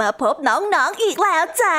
[0.00, 1.78] มาพบน้องๆออีกแล้วจ้า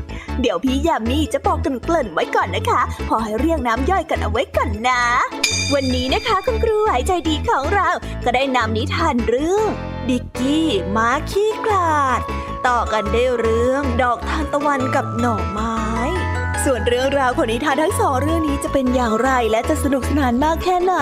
[0.41, 5.03] เดี๋ยวพี่ยามีจะบอกกันเกริ่นไว้ก่อนนะคะ พอให้เรียงน้ำย่อยกันเอาไว้ก่อนนะ
[5.73, 7.89] วันนี้นะคะคุณครูหายใจดีของเรา
[8.25, 9.67] ก็ได้นำนิทานเรื่อง
[10.09, 12.21] ดิกกี้ม้าขี้กลาด
[12.67, 15.77] ต่อกันได้เรื่องดอกทานตะวันกับหน่อไม้
[16.63, 20.95] ส่วนเรื่องราวของนิทานทั้งสองเรื่องนี้จะเป็นอย่างไรและจะสนุกสนานมากแค่ไหน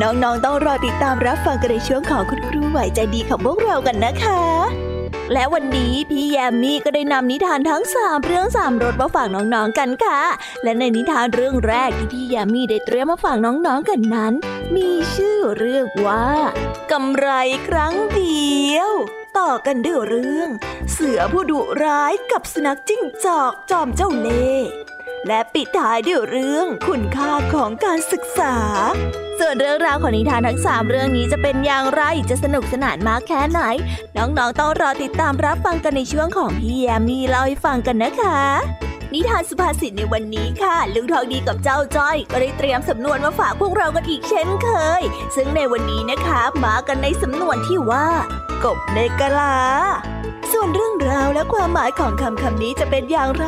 [0.00, 4.83] น้องๆต้องรอติดตามรับฟังกันในช่วงของคุณครูไหวใจดีของพวกเรากันนะคะ
[5.32, 10.20] และวันนี้พี่แยมมี่ก็ได้นำนิทานทั้งสามเรื่องสามรสมาฝากน้องๆกันค่ะ
[10.62, 14.34] และในนิทานเรื่องแรกที่พี่แยมมี่ได้เตรียมมาฝากน้องๆกันนั้น
[14.74, 16.26] มีชื่อเรื่องว่า
[16.92, 17.28] กำไร
[17.68, 18.90] ครั้งเดียว
[19.38, 20.50] ต่อกันด้วยเรื่อง
[20.92, 24.68] เสือผู้ดุร้ายกับสุนัขจิ้งจอกจอมเจ้าเล่ห์
[25.28, 28.56] และปิดท้ายด้วยเรื่องคุณค่าของการศึกษา
[29.38, 33.60] ส่วนเรื่องราวของนิทานทั้งสามเรื่องนี้จะเป็นอย่างไรจะสนุกสนานมากแค่ไหน
[34.16, 38.38] น้องๆต้องรอติดตามรับฟังกันในช่วงของพี่แยมมีเล่าให้ฟังกันนะคะ
[39.14, 44.68] นิทานสุภาษิตในวันนี้ค่ะลุงทองดีกับเจ้าจ้อย ก็ได้เตรียมสำนวนมาฝากพวกเรากันอีกเช่นเค
[45.00, 45.02] ย
[45.36, 48.08] ซึ่งในวันนี้นะคะมากันในสำนวนที่ว่า
[48.64, 49.56] กบในกะลา
[50.52, 53.46] ส่วนเรื่องราวและความหมายของคำคำนี้จะเป็นอย่างไร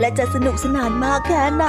[0.00, 1.66] และจะสนุกสนานมากแค่ไหน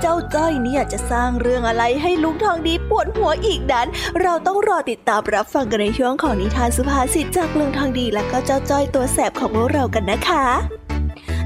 [0.00, 3.88] เจ้าจ้อยเนี่ยจะสร้างเรื่องอะไรให้ลุงทองดีปวดหัวอีกนั้น
[4.22, 10.46] เราต้องรอติดตามรับฟังกันในช่วงของนิทานสุภาษิตจากลุงทองดีและก็เจ้าจ้อยตัวแสบของพวกเรากันนะคะ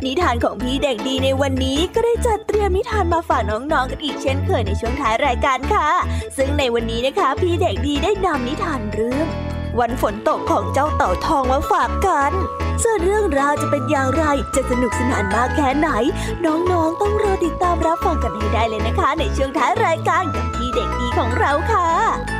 [0.06, 5.88] นิทานของพี่เด็กดีในวันนี้ก็ได้จัดเตรียมนิทานมาฝากน้องๆกันอีกเช่นเคยในช่วงท้ายรายการค่ะ
[6.36, 9.26] ซึ่งในวันนี้นะคะ พี่เด็กดีได้นำนิทานเรื่อง
[9.80, 12.32] วันฝนตกของเจ้าเต่าทองมาฝากกัน
[12.82, 14.24] ส่วนเรื่องราวจะเป็นอย่างไร
[14.54, 15.88] จะสนุกสนานมากแค่ไหน
[16.44, 22.39] น้องๆต้องรอติดตามรับฟังกันให้ได้เลยนะคะ ในช่วงท้ายรายการกับพี่เด็กดีของเราค่ะ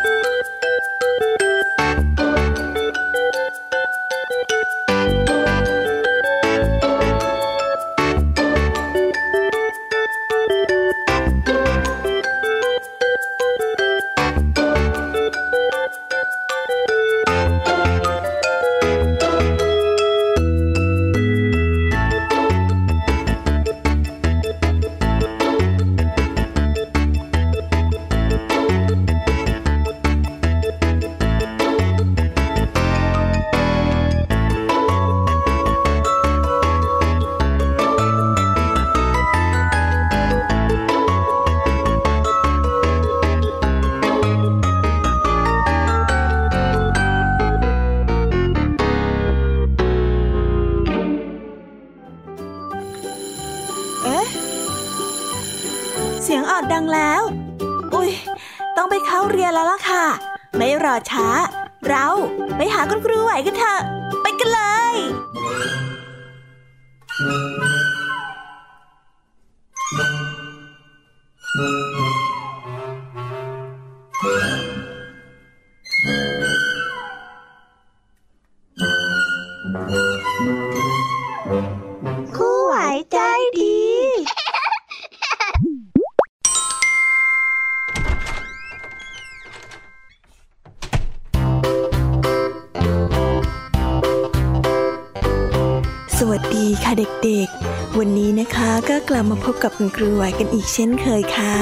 [99.63, 101.55] กับคุณครูไหวกันอีกเช่นเคยค่ะ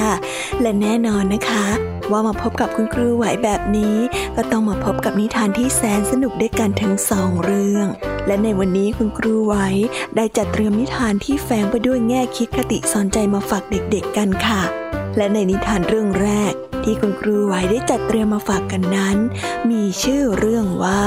[0.60, 1.66] และแน่นอนนะคะ
[2.10, 3.96] ว่ามาพบกับคุณครูไหวแบบนี้
[4.36, 7.86] ก็ต้องมาพบกับนิทานที่แสนสนุกด้วยกันทั้งสองเรื่อง
[8.26, 9.54] และในวันนี้คุณครูไหว
[10.16, 14.62] ได้จัดเตรียมนิทานที่แฝงไปด้วยแง่คิดคติสอนใจมาฝากเด็กๆกันค่ะ
[15.16, 16.52] และในนิทานเรื่องแรก
[16.84, 19.16] ที่คุณครูไหวได้จัดเตรียมมาฝากกันนั้น
[19.70, 21.04] มีชื่อเรื่องว่า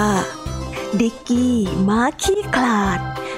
[0.99, 1.57] ดิกกี้
[1.87, 2.99] ม้าขี้คลาด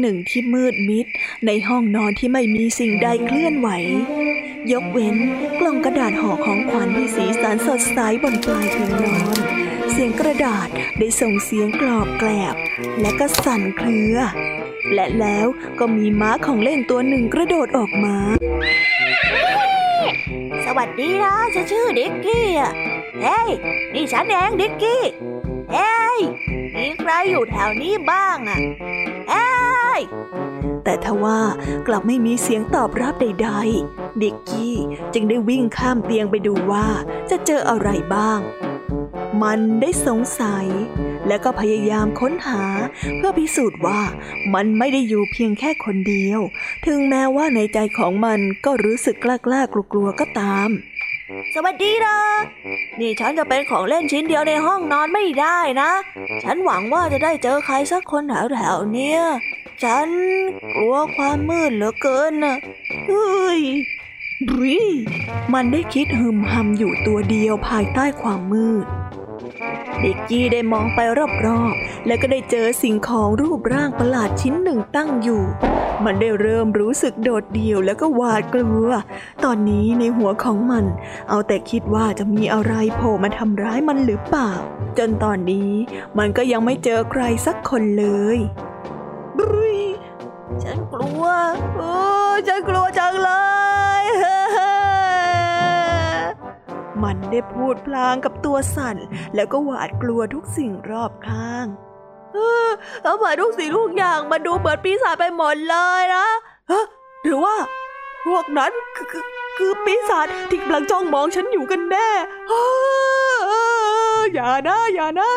[0.00, 1.06] หนึ่งที่มืดมิด
[1.46, 3.68] ในห้องนอนที่ไม่มีสิ่งใดเคลื่อนไหว
[4.72, 5.16] ยกเว้น
[5.60, 9.38] กล่องกระดาษห่อของขวัญที่สีสันสดใสบนปลายเตียงนอน
[9.92, 12.54] เสียงกระดาษได้ส่งเสียงกรอบแกลบ
[13.00, 14.16] และก็สั่นเครือ
[14.94, 15.46] และแล้ว
[15.78, 18.16] ก็มีม้าของเล่นตัวหนึ่งกระโดดออกมา
[20.64, 22.72] สวัสดีนะฉันชื่อดิกกี้อะ
[23.22, 23.50] เฮ้ย
[23.94, 25.02] นี่ฉันเองดิกกี้
[25.72, 26.18] เฮ้ย
[26.76, 28.60] มีใครอยู่แถวนี้บ้างอะ
[29.30, 29.65] เอ้ย
[30.84, 31.40] แต่ทว่า
[31.86, 34.74] กลับไม่มีเสียงตอบรับใดๆ ดิกกี้
[35.12, 36.86] จึงได้วิ่งข้ามเตียงไปดูว่า
[37.30, 38.40] จะเจออะไรบ้าง
[39.42, 40.66] มันได้สงสัย
[41.28, 42.64] และก็พยายามค้นหา
[43.16, 44.00] เพื่อพิสูจน์ว่า
[44.54, 46.40] มันไม่ได้อยู่เพียงแค่คนเดียว
[46.86, 50.68] ถึงแม้ว่าในใจของมันก็รู้สึกกล้าๆกลัวๆก็ตาม
[51.54, 52.16] สวัสดีนะ
[53.00, 55.90] นี่ฉันจะเป็นของเล่นชิ้นเดียวในห้องนอนไม่ได้นะ
[56.44, 58.22] ฉันหวังว่าจะได้เจอใครสักคน
[58.54, 59.20] แถวๆเนี้ย
[59.84, 60.08] ฉัน
[60.76, 62.56] กลัวความมืดเหลือเกินน่ะ
[63.06, 63.60] เฮ้ย
[64.60, 64.78] รี
[65.54, 68.86] มันได้คิดหึมหำอยู่ตัวเดียวภายใต้ความมืด
[70.00, 70.98] เด็กกี้ได้มองไป
[71.46, 75.42] รอบๆ และก็ได้เจอสิ่งของรูปร่างประหลาดชิ้นหนึ่งตั้งอยู่
[76.04, 78.88] มันได้เริ่มรู้สึกโดดเดี่ยวแล้วก็หวาดกลัว
[79.44, 80.84] ตอนนี้ในหัวของมัน
[81.28, 84.52] เอาแต่คิดว่าจะมีอะไรโผล่มาทำร้ายมันหรือเปล่า
[84.98, 85.72] จนตอนนี้
[86.18, 88.38] มันก็ยังไม่เจอใครสักคนเลย
[89.36, 89.78] บรุย
[90.62, 91.24] ฉันกลัว
[91.76, 91.94] โอ้
[92.48, 93.55] ฉันกลัวจังเลย
[97.02, 98.96] มันได้พูดพลางกับตัวสั่น
[99.34, 101.66] แล้วก็หวาดกลัวทุกสิ่งรอบข้าง
[102.34, 102.68] เออ
[103.04, 106.28] ทำไมทุกสิ่งทุกอย่างมันดูเหมือนปีศาจไปหมดเลยนะ
[106.70, 106.84] ฮะ
[107.22, 107.56] หรือว่า
[108.26, 109.24] พวกนั้นคือ
[109.58, 112.08] คือปีศาจที่กำลังจ้องมองฉันอยู่กันแน่
[114.34, 115.30] อย่านะอย่านะ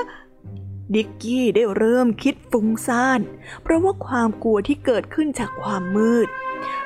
[0.93, 3.19] ดิกกี้ได้เริ่มคิดฟุ้งซ่าน
[3.63, 6.27] เพราะว่าความกลัวที่เกิดขึ้นจากความมืด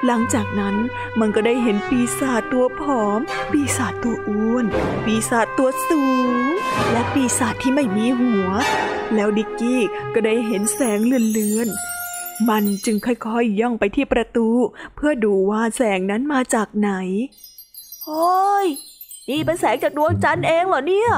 [0.05, 0.75] หลังจากนั้น
[1.19, 3.19] มันก็ได้เห็นปีศาจตัวผอม
[3.51, 4.65] ปีศาจตัวอ้วน
[5.05, 6.03] ปีศาจตัวสู
[6.43, 6.51] ง
[6.91, 8.49] และปีศาจที่ไม่มีหัว
[9.15, 9.81] แล้วดิกกี้
[10.13, 14.47] ก็ได้เห็นแสงเลือนๆ มันจึงค่อยๆย่องไปที่ประตู
[14.95, 16.91] เพื่อดูว่าแสงนั้นมาจากไหน
[18.05, 18.67] โอ้ย
[19.29, 21.11] นี่เป็นแสงจากดวงจันทร์เองเหรอเนี่ย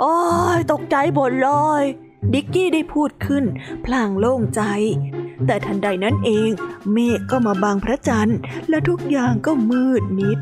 [0.00, 0.14] โอ้
[0.56, 1.82] ย ตกใจหมดเลย
[2.32, 3.44] ดิกกี้ได้พูดขึ้น
[3.84, 4.62] พลางโล่งใจ
[5.46, 6.50] แต่ทันใดนั้นเอง
[6.92, 10.38] เมฆก็มาบังพระจันทร์ และทุกอย่างก็มืดมิด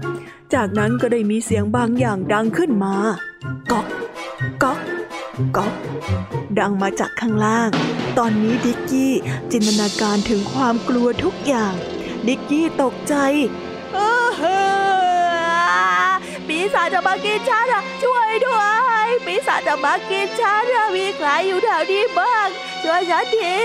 [0.54, 2.94] จากนั้นก็ได้มีเสียงบางอย่างดังขึ้นมา
[3.70, 3.86] ก๊อก
[4.62, 4.80] ก๊อก
[5.56, 5.72] ก๊อก
[6.58, 7.70] ดังมาจากข้างล่าง
[8.18, 9.12] ตอนนี้ดิกกี้
[9.52, 11.74] จินตนาการถึงความกลัวทุกอย่าง
[12.26, 13.14] ดิกกี้ตกใจ
[13.94, 14.60] เออเฮ้
[16.06, 16.12] อ
[16.46, 18.62] ปีศาจจะมากินฉันอะช่วยด้ว
[19.04, 22.48] ยปีศาจจะมากินฉันอะมีใครอยู่แถวนี้บ้าง
[22.82, 23.58] ช่วยฉันที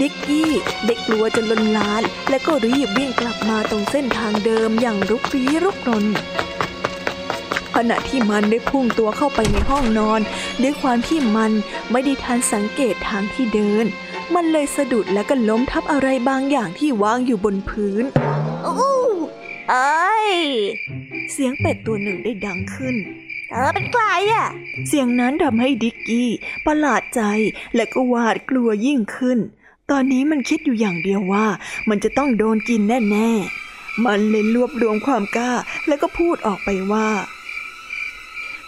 [0.00, 0.50] ดิกกี้
[0.86, 6.06] ได้กลัวจนลนลาน และก็รีบวิ่งกลับมาตรงเส้นทางเดิมอย่างรุกรี้รุกรน
[7.74, 10.20] ขณะที่มันได้พุ่งตัวเข้าไปในห้องนอน
[10.62, 11.52] ด้วยความที่มัน
[11.90, 13.86] ไม่ได้ทันสังเกตทางที่เดิน
[14.34, 18.04] มันเลยสะดุดและก็ล้มทับอะไรบางอย่างที่วางอยู่บนพื้น
[18.66, 18.78] อู้
[19.70, 20.30] เอ้ย
[21.32, 22.96] เสียงเป็ดตัวหนึ่งได้ดังขึ้น
[23.50, 24.46] เธอเป็นใครอะ
[24.88, 26.28] เสียงนั้นทำให้ดิกกี้
[26.66, 27.22] ประหลาดใจ
[27.74, 29.38] และก็หวาดกลัวยิ่งขึ้น
[29.90, 31.46] ตอนนี้มันคิดอยู่อย่างเดียวว่า
[31.88, 35.52] มันจะต้องโดนกินแน่ๆ มันเลยรวบรวมความกล้า
[35.86, 37.08] แล้วก็พูดออกไปว่า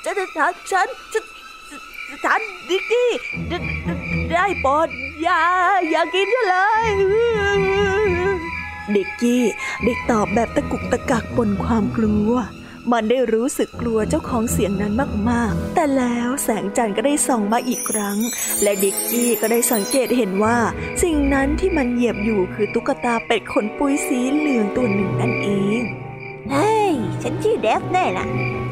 [0.05, 1.25] ฉันฉันฉันฉัน
[2.25, 3.11] ฉันดิกกี้
[3.49, 3.59] ได้
[4.31, 4.89] ได้โปรด
[5.23, 5.41] อย่า
[5.91, 6.57] อย่ากินฉันเล
[6.87, 6.89] ย
[8.95, 9.43] ดิกกี้
[9.83, 12.33] ได้ตอบแบบตะกุกตะกักบนความกลัว
[12.93, 14.93] มันได้รู้สึกกลัวเจ้าของเสียงนั้น
[15.31, 18.17] มากๆ แต่แล้วแสงจันทร์ก็ได้ส่องมาอีกครั้ง
[18.63, 20.59] และดิกกี้ก็ได้สังเกตเห็นว่า
[21.03, 25.49] สิ่งนั้นที่มันเหยียบอยู่คือตุ๊กตาเป็ดขนปุยสีเหลืองตัวหนึ่งนั่นเอ
[25.81, 25.83] ง
[26.51, 28.27] เฮ้ย ฉันชื่อเดฟแน่ล่ะ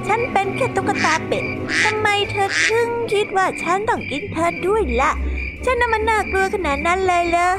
[0.07, 1.45] ฉันเป็นแค่ตุ๊กตาเป็ด
[1.83, 5.13] ทำไมเธอถึงคิดว่าฉันต้องกินเธอด้วยล่ะ
[5.65, 7.51] ฉันน่ะมันน่ากลัวขนาดนั้นเลยเหรอ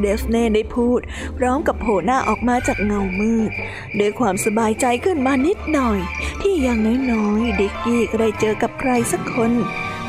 [0.00, 1.00] เดฟเน่ได้พูด
[1.38, 3.50] พร้อมกับโผล่หน้าออกมาจากเงามืด
[3.98, 5.98] ด้วยความสบายใจขึ้นมานิดหน่อย
[6.42, 6.78] ที่อย่าง
[7.12, 9.52] น้อยๆดิกกี้ก็ได้เจอกับใครสักคน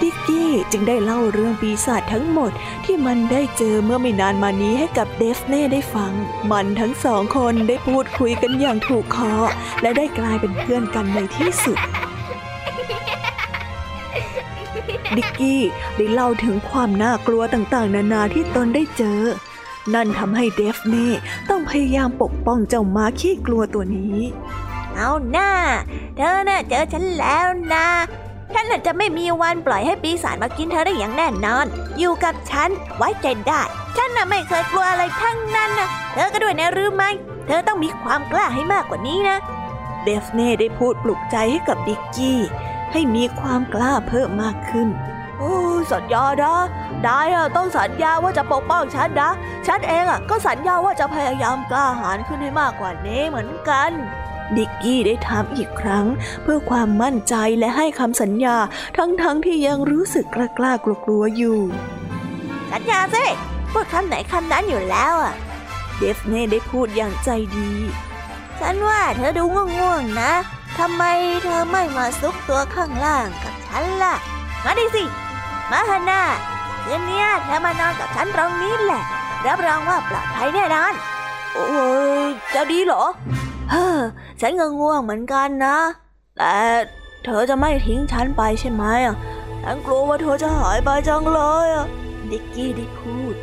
[0.01, 2.51] ดิกกี้จึงได้เล่าเรื่องปีศาจทั้งหมด
[2.85, 6.11] ที่มันได้เจอเมื่อไม่นานมานี้ให้กับเดฟเน่ได้ฟัง
[6.51, 9.33] มันทั้งสองคนได้พูดคุยกันอย่างถูกคอ
[9.81, 11.79] และได้กลายเป็นเพื่อนกันในที่สุด
[15.17, 15.61] ดิกกี้
[15.97, 19.21] ได้เล่าถึงความน่ากลัวต่างๆ นานาที่ตนได้เจอ
[19.93, 21.11] นั่นทำให้เดฟเน่
[21.49, 24.19] ต้องพยายามปกป้องเจ้าม้าขี้กลัวตัวนี้
[24.95, 25.51] เอาหน้า
[26.17, 27.87] เธอน่ะเจอฉันแล้วนะ
[28.53, 31.65] ฉันน่ะจะไม่มีวันปล่อยให้ปีศาจมากินเธอได้อย่างแน่นอน
[31.97, 33.61] อยู่กับฉันไว้ใจได้
[33.97, 37.03] ฉันน่ะไม่เคยกลัวอะไรทั้งนั้นนะเธอก็ด้วยนะรู้ไหม
[37.47, 39.37] เธอต้องมีความกล้าให้มากกว่านี้นะ
[40.03, 42.39] เดฟเน่ได้พูดปลุกใจให้กับดิกกี้
[42.91, 45.12] ให้มีความกล้าเพิ่มมากขึ้นโอ้
[45.91, 46.53] สัญญานะ
[47.03, 47.19] ได้
[47.55, 49.31] ต้องสัญญาว่าจะปกป้องฉันนะ
[49.67, 53.91] ฉันเองอะก็สัญญาว่าจะพยายามกล้าหาญขึ้นให้มากกว่านี้เหมือนกัน
[54.55, 56.05] ดิกกี้ได้ถามอีกครั้ง
[56.43, 58.57] เพื่อความมั่นใจและให้คำสัญญา
[58.97, 61.59] ทั้งๆทที่ยังรู้สึกกล้าๆกลัวๆอยู่
[62.71, 63.25] สัญญาสิ
[63.71, 65.33] พูดคำไหนคำนั้นอยู่แล้วอะ
[65.97, 67.71] เดฟเน่ได้พูดอย่างใจดี
[68.59, 69.43] ฉันว่าเธอดู
[69.77, 70.31] ง่วงๆนะ
[70.79, 71.03] ทำไม
[71.43, 74.15] เธอไม่มาซุกตัวข้างล่างกับฉันล่ะ
[74.63, 75.03] มาดิสิ
[75.71, 76.21] มาฮาน่า
[76.83, 79.03] คืนเนี้ยเธอมานอนกับฉันตรงนี้แหละ
[79.45, 80.93] รับรองว่าปลอดภัยแน่นอน
[81.53, 81.65] โอ้
[82.27, 83.03] ยจะดีเหรอ
[83.71, 83.99] เฮ้อ
[84.41, 85.77] ฉันก็ง่วงเหมือนกันนะ
[86.37, 86.55] แต่
[87.25, 89.15] เธอจะไม่ทิ้งฉันไปใช่ไหมอะ
[89.63, 91.87] ฉันกลัวว่าเธอจะหายไปจังเลยอะ
[92.31, 93.33] ดิกกี้ได้พูด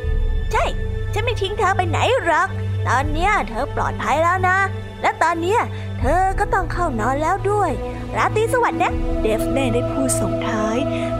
[0.51, 0.65] ใช่
[1.13, 2.47] ฉันไม่ทิ้งเธอไปไหนหรอก
[2.87, 4.57] ตอนเนี้ยเธอปลอดภัยแล้วนะ
[5.01, 5.59] และตอนเนี้ย
[6.03, 7.71] เธอก็ต้องเข้านอนแล้วด้วย
[8.15, 8.91] ราตรีสวัสดิ์นะ
[9.21, 10.77] เดฟเน่ได้พูดส่งท้าย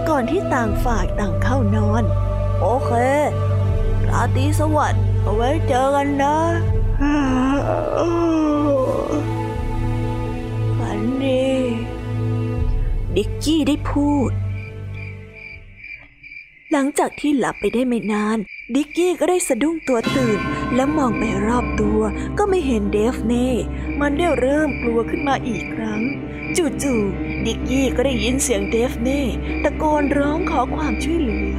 [0.09, 2.03] ก่อนที่ต่างฝ่ายต่างเข้านอน
[2.59, 2.91] โอเค
[4.09, 6.37] ราตรีสวัสดิ์เอาไว้เจอกันนะ
[10.77, 11.45] ฝันดี
[13.15, 14.31] ดิกกี้ได้พูด
[16.71, 18.37] หลังจากที่หลับไปได้ไม่นาน
[18.75, 20.39] ดิกกี้ก็ได้สะดุ้งตัวตื่น
[20.75, 22.01] และมองไปรอบตัว
[22.37, 23.49] ก็ไม่เห็นเดฟเน่
[23.99, 26.01] มันได้เริ่มกลัวขึ้นมาอีกครั้ง
[26.57, 29.21] จู่ๆดิกกี้ก็ได้ยินเสียงเดฟเน่
[29.63, 31.57] ตะโกนร้องขอความช่วยเหลือ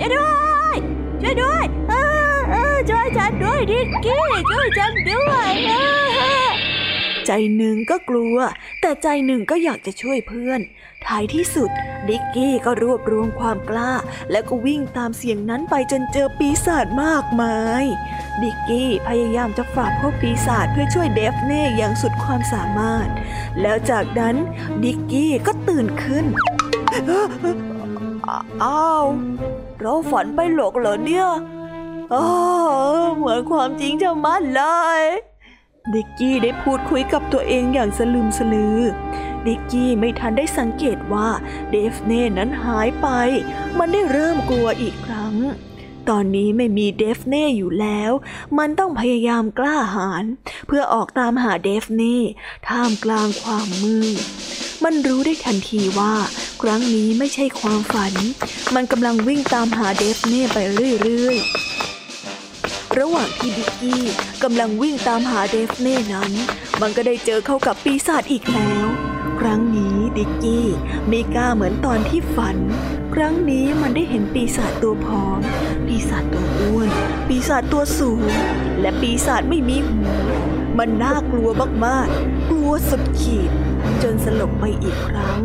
[0.00, 0.30] ช่วยด้ว
[0.74, 0.76] ย
[1.22, 1.92] ช่วยด้วยเอ
[2.34, 5.50] อเออช่วยฉันด้วยดิกกี้ช่วยฉันด้วย
[7.32, 8.36] ใจหนึ่งก็กลัว
[8.80, 10.60] แต่ใจหนึ่งก็อยากจะช่วยเพื่อน
[11.06, 11.70] ท้ายที่สุด
[12.08, 13.92] ดิกกี้ก็รวบรวมความกล้า
[14.30, 17.84] แล้วก็วิ่งตามเสียงนั้นไปจนเจอปีศาจมากมาย
[18.42, 23.08] ดิกกี้พยายามจะปราบพวกปีศาจเพื่อช่วยเดฟเน่อย่างสุดความสามารถ
[23.60, 24.36] แล้วจากนั้น
[24.82, 26.24] ดิกกี้ก็ตื่นขึ้น
[28.64, 29.06] อ้าว
[29.80, 31.28] เราฝันไปหลอกเหรอเนี่ย
[33.16, 34.62] เหมือนความจริงจะมัดเล
[35.00, 35.02] ย
[35.94, 38.78] ดิกกี้ได้พูดคุยกับตัวเองอย่างสลืมสลือ
[39.46, 41.28] ดิกกี้ไม่ทันได้สังเกตว่า
[41.70, 43.06] เดฟเน่นั้นหายไป
[43.78, 45.34] มันได้เริ่มกลัวอีกครั้ง
[46.08, 48.12] ตอนนี้ไม่มีเดฟเน่อยู่แล้ว
[48.58, 50.24] มันต้องพยายามกล้าหาญ
[50.66, 52.20] เพื่อออกตามหาเดฟเน่
[52.68, 54.20] ท่ามกลางความมืด
[54.84, 56.14] มันรู้ได้ทันทีว่า
[56.62, 58.12] ครั้งนี้ไม่ใช่ความฝัน
[58.74, 61.99] มันกำลังวิ่งตามหาเดฟเน่ไปเรื่อยๆ
[62.98, 64.04] ระหว่างที่ดิกกี้
[64.42, 66.32] กำลังวิ่งตามหาเดฟเน่นั้น
[66.80, 68.86] มันก็ได้เจอเข้ากับปีศาจอีกแล้ว
[69.40, 70.66] ครั้งนี้ดิกกี้
[71.08, 72.56] ไม่กล้าเหมือนตอนที่ฝัน
[73.14, 75.38] ครั้งนี้มันได้เห็นปีศาจตัวผอม
[75.86, 76.88] ปีศาจตัวอ้วน
[77.28, 78.22] ปีศาจตัวสูง
[78.80, 80.02] และปีศาจไม่มีหู
[80.78, 81.50] มันน่ากลัว
[81.86, 83.50] มากๆ กลัวสุดขีด
[84.02, 85.40] จนสลบไปอีกครั้ง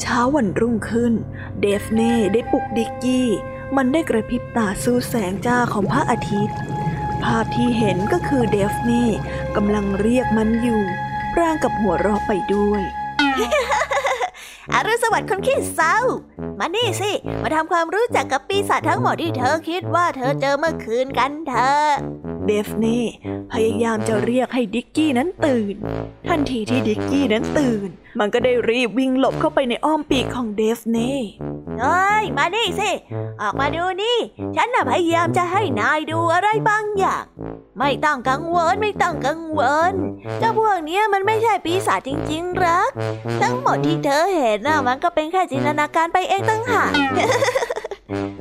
[0.00, 1.12] เช้าวันรุ่งขึ้น
[1.60, 3.28] เดฟเน่ได้ปลุกดิกกี้
[3.76, 6.56] มันได้กระพริบตาสู้แสงจ้าของพระอาทิตย์
[7.24, 9.08] ภาพที่เห็นก็คือเดฟเน่
[9.56, 10.82] กำลังเรียกมันอยู่
[11.38, 12.82] ร่างกับหัวเราะไปด้วย
[14.72, 15.98] อรุณสวัสดิ์คนขี้เศร้า
[16.58, 21.88] มานี่สิ มาทำความรู้จักกับปีศาจทั้งหมดที่เธอคิดว่าเธอเจอเมื่อคืนกันเถอะ
[22.48, 23.02] เดฟเน่
[23.52, 25.74] พยายามจะเรียกให้ดิกกี้นั้นตื่น
[26.28, 31.16] ทันทีที่ดิกกี้นั้นตื่น มันก็ได้รีบวิ่งหลบเข้าไปในอ้อมปีกของเดฟเน่
[31.80, 32.90] เฮ้ยมานี่สิ
[33.40, 34.18] ออกมาดูนี่
[34.56, 37.24] ฉันน่ะพยายามจะให้นายดูอะไรบางอย่าง
[37.78, 39.92] ไม่ต้องกังวลไม่ต้องกังวล
[40.38, 42.90] เจ้าพวกเนี้ยมันไม่ใช่ปีศาจจริง ๆรอก
[43.42, 46.90] ทั้งหมดที่เธอเห็นน่ะมันก็เป็นแค่จินตนาการไปเองตั้งหาก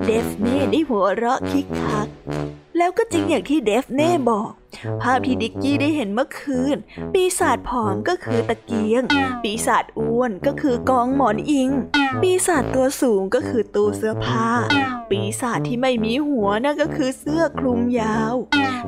[0.05, 2.07] เดฟเน่ได้หัวเราะคิกคัก
[2.77, 4.49] แล้วก็จริงอย่างที่เดฟเน่บอก
[5.01, 6.77] ภาพที่ดิกกี้ได้เห็นเมื่อคืน
[7.13, 9.03] ปีศาจผอมก็คือตะเกียง
[9.43, 11.69] ปีศาจอ้วนก็คือกองหมอนอิง
[12.21, 14.49] ปีศาจตัวสูงก็คือตู้เสื้อผ้า
[15.09, 18.35] ปีศาจที่ไม่มีหัวนั่นก็คือเสื้อคลุมยาว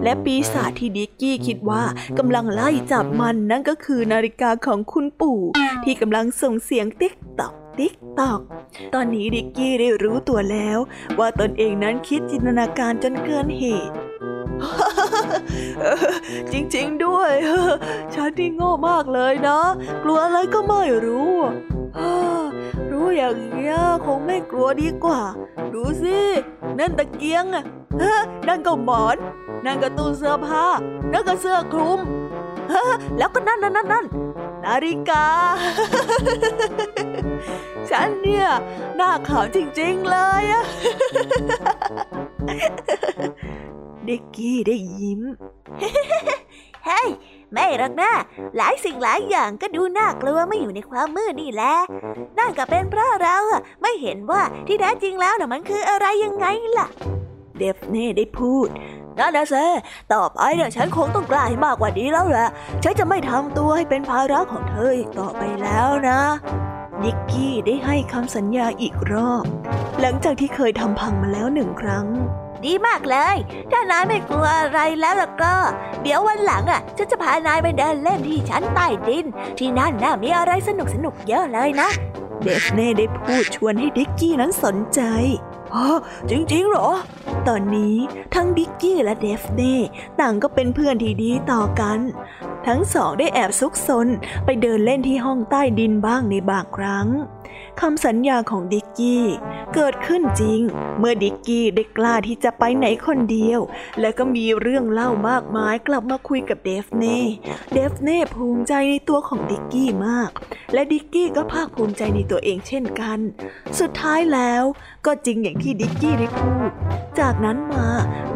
[0.03, 1.83] และปีศาจที่ดิกกี้คิดว่า
[2.17, 5.39] กำลังไล่จับมันนั่นก็คือนาฬิกาของคุณปู่
[5.83, 8.39] ที่กำลังส่งเสียงติ๊กตอก ติ๊กตอก
[8.93, 10.79] ตอนนี้ดิกกี้ได้รู้ตัวแล้ว
[11.19, 13.95] ว่าตนเองนั้นคิดจินตนาการจนเกินเหตุ
[16.51, 17.31] จริงๆด้วย
[18.13, 19.61] ฉันนี่โง่มากเลยนะ
[20.03, 21.33] กลัวอะไรก็ไม่รู้
[22.91, 25.21] รู้อย่างเงี้ยคงไม่กลัวดีกว่า
[25.73, 26.19] ดูสิ
[26.79, 27.63] นั่นตะเกียงอะ
[28.01, 29.17] ฮะนั่นก็หมอน
[29.65, 30.65] นั่นก็ตู้เสื้อผ้า
[31.13, 31.99] นั่นก็เสื้อคลุม
[33.17, 34.05] แล้วก็นั่นนั่นนั่น
[34.69, 35.25] นั่นนาฬิกา
[37.89, 38.47] ฉันเนี่ย
[38.95, 40.63] หน้าขาวจริงๆเลยอะ
[44.07, 45.21] ดิกกี้ได้ยิ้ม
[46.85, 47.09] เฮ้ย
[47.51, 48.11] ไม่หรอกนะ
[48.57, 51.75] หลายสิ่งหลายอย่างก็ดูน่ากลัวไม่อยู่ในความมืดนี่แหละ
[52.39, 56.45] นั่นก็เป็นเพราะเราอะไม่เห็นว่าที่แท้จริงแล้วน่ะมันคืออะไรยังไง
[56.79, 56.87] ล่ะ
[57.57, 58.67] เดฟเน่ได้พูด
[59.19, 59.55] นั่นนะเซ
[60.13, 62.49] ต่อไปเนี่ยฉันคงต้องกล้าให้มากกว่านี้แล้วแหละ
[62.83, 66.19] ฉันจะไม่ทำตัวให้เป็นภาระของเธออีกต่อไปแล้วนะ
[67.03, 69.45] นิกกี้ได้ให้คำสัญญาอีกรอบ
[70.01, 72.07] หลังจากที่เคยทำพังมาแล้วหนึ่งครั้ง
[72.65, 73.37] ดีมากเลย
[73.71, 75.55] ถ้านายไม่กลัวอะไรแล้วล่ะก็
[76.03, 79.25] เดี๋ยววันหลังอะฉันจะพานายไปเดินเล่นที่ชั้นใต้ดิน
[79.59, 81.89] ที่นั่นน่ะมีอะไรสนุกสนุกๆเยอะเลยนะ
[82.41, 85.01] เดฟเน่ได้พูดชวนให้ดิกกี้นั้นสนใจ
[85.33, 85.48] ฮะ
[86.29, 86.89] จริงๆเหรอ
[87.47, 87.95] ตอนนี้
[88.35, 89.79] ทั้งบิกกี้และเดฟเน่
[90.19, 91.99] ต่างก็เป็นเพื่อนที่ดีต่อกัน
[92.67, 94.07] ทั้งสองได้แอบซุกซน
[94.45, 97.07] ไปเดินเล่นที่ห้องใต้ดินบ้างในบางครั้ง
[97.81, 99.25] คำสัญญาของดิกกี้
[99.75, 100.61] เกิดขึ้นจริง
[100.99, 103.59] เมื่อดิกกี้ได้กล้าที่จะไปไหนคนเดียว
[103.99, 107.19] และก็มีเรื่องเล่ามากมายกลับมาคุยกับเดฟเน่
[107.73, 110.29] เดฟเน่ภูมิใจในตัวของดิกกี้มาก
[110.73, 113.19] และดิกกี้ก็ภาคภูมิใจในตัวเองเช่นกัน
[113.79, 114.63] สุดท้ายแล้ว
[115.05, 116.69] ก็จริงอย่างที่ดิกกี้ได้พูด
[117.19, 117.87] จากนั้นมา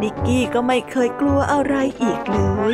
[0.02, 2.40] ดิกกี้ก็ไม่เคยกลัวอะไรอีกเล
[2.72, 2.74] ย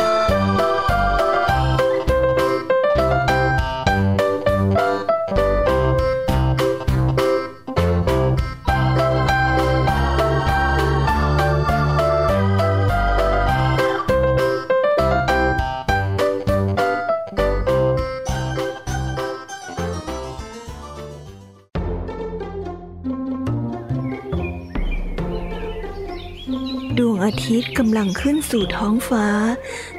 [27.51, 29.27] ทิตย์กำลังขึ้นสู่ท้องฟ้า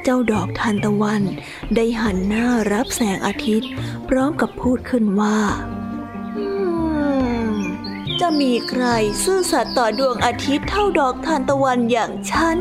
[0.03, 1.23] เจ้าดอกทานตะวัน
[1.75, 3.69] ได้หันหน้ารับแสงอาทิตย์
[4.09, 5.37] พร้อมกับพูดขึ้นว่า
[8.19, 8.85] จะมีใคร
[9.23, 12.57] ซื่อสัตย์ต่อดวงอาทิตย์เท่าดอกทานตะวันอย่างฉัน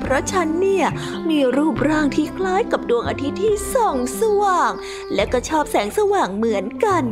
[0.00, 0.86] เพราะฉันเนี่ย
[1.30, 4.72] มีรูปร่างที่คล้ายกับดวงอาทิตย์ที่ส่องสว่าง
[5.14, 7.04] และก็ชอบแสงสว่างเหมือนกัน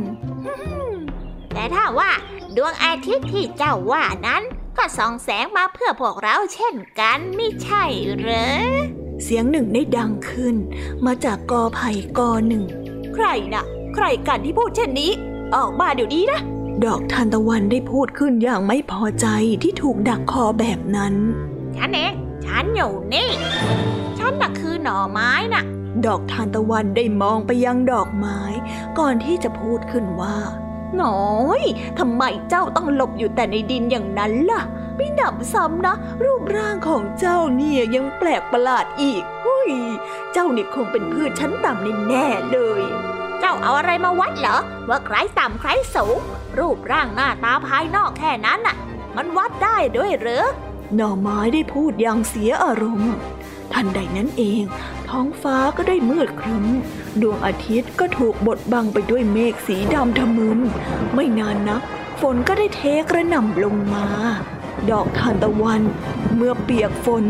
[1.53, 2.11] แต่ถ้าว่า
[2.57, 4.43] ดวงอาทิตย์ที่เจ้าว่านั้น
[4.77, 7.83] ก็ส่องแสงมาเพื่อพวกเราเช่นกันไม่ใช่
[8.17, 8.49] เหรอ
[9.23, 10.55] เสียงหนึ่งได้ดังขึ้น
[11.05, 12.63] มาจากกอไผ่กอหนึ่ง
[13.13, 15.11] ใครนะ่ะ ใครกันที่พูดเช่นนี้
[15.55, 16.39] ออกมาเดี๋ยวนี้นะ
[16.85, 19.27] ดอกทานตะวันได้พูดขึ้นอย่างไม่พอใจ
[19.63, 21.13] ที่ถูกดักคอแบบนั้น
[21.77, 22.13] ฉันเอง
[22.45, 23.29] ฉันอยู่นี่
[24.17, 25.63] ฉันน่ะคือหน่อไม้น่ะ
[26.05, 28.39] ดอกทานตะวันได้มองไปยังดอกไม้
[28.99, 30.37] ก่อนที่จะพูดขึ้นว่า
[31.03, 31.61] น้อย
[31.99, 34.61] ทำไมเจ้าต้องหลบอยู่แต่ในดินอย่างนั้นล่ะ
[34.95, 39.71] ไม่หนำซ้ำนะ รูปร่างของเจ้าเนี่ยยังแปลกประหลาดอีกเฮ้ย
[40.33, 42.81] เจ้านี่คงเป็นพืชชั้นต่ำแน่เลย
[43.39, 44.57] เจ้าเอาอะไรมาวัดเหรอ
[44.89, 46.17] ว่าใครต่ำใครสูง
[46.59, 48.75] รูปร่างหน้าตาภายนอกแค่นั้นน่ะ
[49.15, 50.45] มันวัดได้ด้วยหรือ
[50.95, 53.13] หน่อไม้ได้พูดอย่างเสียอารมณ์
[53.73, 54.63] ทันใดนั้นเอง
[55.09, 56.65] ท้องฟ้าก็ได้มืดครึ้ม
[57.21, 60.59] ดวงอาทิตย์ก็ถูกบดบังไปด้วยเมฆสีดำทะมึน
[61.13, 61.81] ไม่นานนัก
[62.21, 64.07] ฝนก็ได้เทกระหน่ำลงมา
[64.89, 65.81] ดอกทานตะวัน
[66.35, 67.25] เมื่อเปียกฝน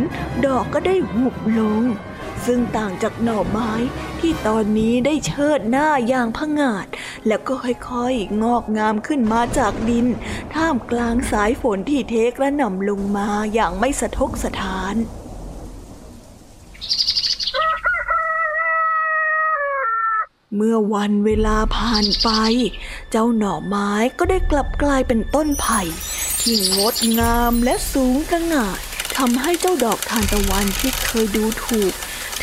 [0.46, 1.84] ดอกก็ได้หุบลง
[2.46, 3.72] ซึ่งต่างจากหน่อไม้
[4.20, 6.88] ที่ตอนนี้ได้เชิดหน้าอย่างผงาด
[7.28, 10.08] แล้วก็ค่อยๆ งอกงามขึ้นมาจากดิน
[10.54, 14.96] ท่ามกลางสายฝนที่เทกระหน่ำลงมาอย่างไม่สะทกสะท้าน
[20.56, 22.30] เมื่อวันเวลาผ่านไป
[23.12, 25.82] เจ้าหน่อไม้ก็ได้กลับกลายเป็นต้นไผ่
[26.42, 28.68] ที่งดงามและสูงกระหง่า
[29.18, 31.94] ทำให้เจ้าดอกทานตะวันที่เคยดูถูก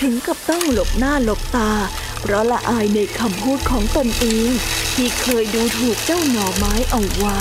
[0.00, 1.72] ถึงกับต้องหลบหน้าหลบตา
[2.20, 4.50] เพราะละอายในคำพูดของตนเอง
[4.94, 7.40] ที่เคยดูถูกเจ้าหน่อไม้เอาไว้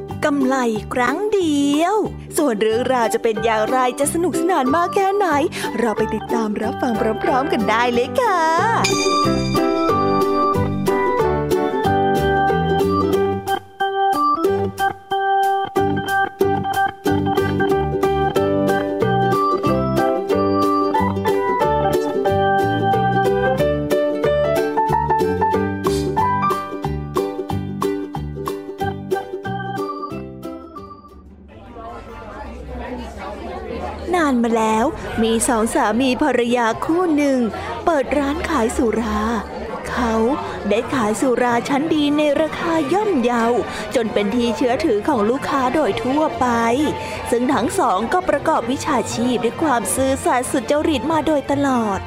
[0.25, 0.55] กำไร
[0.93, 1.95] ครั้งเดียว
[2.37, 5.27] ส่วนเรื่องราวจะเป็นอย่างไรจะสนุกสนานมากแค่ไหน
[5.79, 8.41] เราไปติดตามรับฟังพร้อมๆกันได้เลยค่ะ
[34.43, 34.85] มาแล้ว
[35.23, 37.39] มีสองสามีภรรยาคู่หนึ่ง
[37.85, 39.21] เปิดร้านขายสุรา
[39.89, 40.15] เขา
[40.69, 43.45] ได้ขายสุราชั้นดีในราคาย่อมเยา
[43.95, 46.47] จนเป็นที่เชื้อถือของลูกค้าโดยทั่วไป
[47.31, 51.99] ซึ่งทั้งสองก็ประกอบวิชาชีพด้วยความซื่อสัตย์สุจริตมาโดยตลอด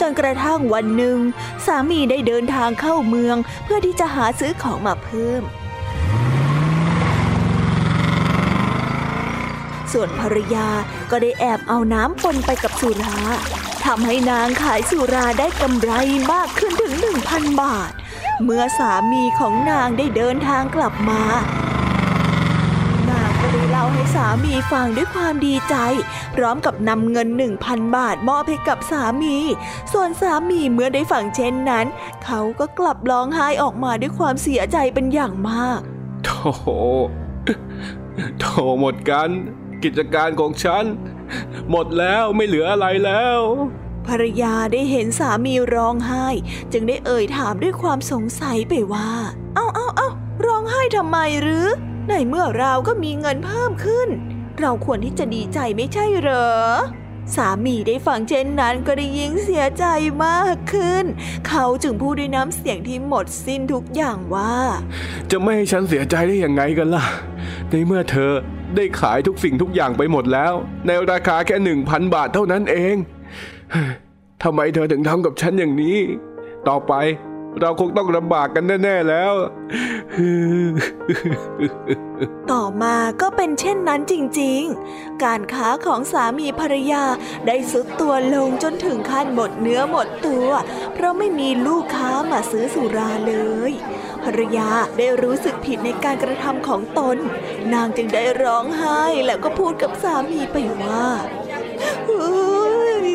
[0.00, 1.18] จนกระทั่งวันหนึ่ง
[1.66, 5.42] สามีได้เดินทางเข้าเมืองเพื่อที่จะหาซื้อของมาเพิ่ม
[9.94, 10.68] ส่วนภรรยา
[11.10, 13.18] ก็ได้แอบเอาน้ำปนไปกับสุรา
[13.84, 15.92] ทำให้นางขายสุราได้กำไร
[16.32, 17.90] มากขึ้นถึงหนึ่งพันบาท
[18.42, 21.22] เมื่อสามีของนางได้เดินทางกลับมา
[23.10, 25.74] นางก็ได้เล่าให้สามีฟังด้วยความดีใจ
[26.34, 29.36] พร้อมกับนำเงินหนึ่งพันบาทมอบให้กับสามี
[29.92, 31.86] ส่วนสามีเมื่อได้ฟังเช่นนั้น
[32.24, 35.80] เขาก็กลับร้องไห้ออกมาด้วยความเสียใจเป็นอย่างมาก
[36.24, 36.30] โถ
[38.40, 38.44] โถ
[38.80, 39.30] หมดกัน
[39.84, 40.84] กิจการของฉัน
[41.70, 43.40] หมดแล้วไม่เหลืออะไรแล้ว
[44.06, 46.26] ภรรยาได้เห็นสามีร้องไห้
[46.72, 49.10] จึงได้เอ่ยถามด้วยความสงสัยไปว่า
[49.54, 50.08] เอ้าเอ้าเอ้า
[50.46, 51.66] ร้องไห้ทำไมหรือ
[52.08, 54.08] ในเมื่อเราก็มีเงินเพิ่มขึ้น
[54.60, 56.50] เราควรที่จะดีใจไม่ใช่เหรอ
[57.36, 59.84] สามีได้ฟังเช่นนั้นก็ได้ยิ่งเสียใจ
[60.24, 61.04] มากขึ้น
[61.48, 64.54] เขาจึงพูดด้วยน้ำเสียงที่หมดสิ้นทุกอย่างว่า
[65.30, 67.04] จะไม่ให้ฉันเสียใจได้ยังไงกันล่ะ
[67.70, 68.32] ในเมื่อเธอ
[68.76, 70.52] ได้ขายทุกสิ่งทุกอย่างไปหมดแล้ว
[70.86, 72.96] ในราคาแค่หนึ่งพันบาทเท่านั้นเอง
[74.42, 75.96] ทำไมเธอถึงทำกับฉันอย่างนี้
[76.68, 76.92] ต่อไป
[77.60, 79.34] เราคงต้องลำบากกันแน่ๆแล้ว
[82.52, 87.04] ต่อมาก็เป็นเช่นนั้นจริงๆ การค้าของสามีภรรยา
[87.46, 90.48] ได้สุดตัวลงจนถึงขั้นหมดเนื้อหมดตัว
[90.94, 93.34] เพราะไม่มีลูกค้ามาซื้อสุราเล
[93.70, 93.72] ย
[94.24, 97.16] ภรรยาได้รู้สึกผิดในการกระทำของตน
[97.72, 101.04] นางจึงได้ร้องไห้แล้วก็พูดกับสามีไปว่า
[102.06, 102.32] เฮ้
[103.06, 103.08] ย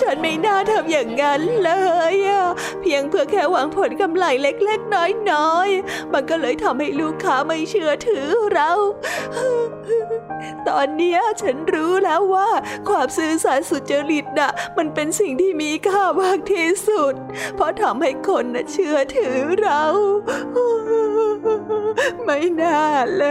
[0.00, 1.70] ฉันไม่น่าทำอย่างนั้นเล
[2.14, 2.44] ยอะ
[2.80, 4.94] เพียงเพื่อแค่หวังผลกำไรเล็กๆ
[5.32, 8.70] น้อยๆ มันก็เลยทำให้ลูกค้าไม่เชื่อถือเรา
[10.68, 12.50] ตอนเนี้ฉันรู้แล้วว่า
[12.88, 17.14] ความซื่อสัตย์สุจริตน่ะ มันเป็นสิ่งที่มีค่ามากที่สุด
[17.56, 19.82] เพราะทำให้คนน่ะเชื่อถือเรา
[22.24, 22.82] ไม่น่า
[23.16, 23.26] เล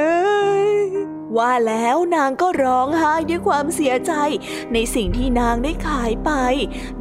[0.66, 1.07] ย
[1.38, 4.14] ว่าแล้วนางก็ร้องไห้ด้วยความเสียใจ
[4.74, 6.32] ในสิ่งที่นางได้ขายไป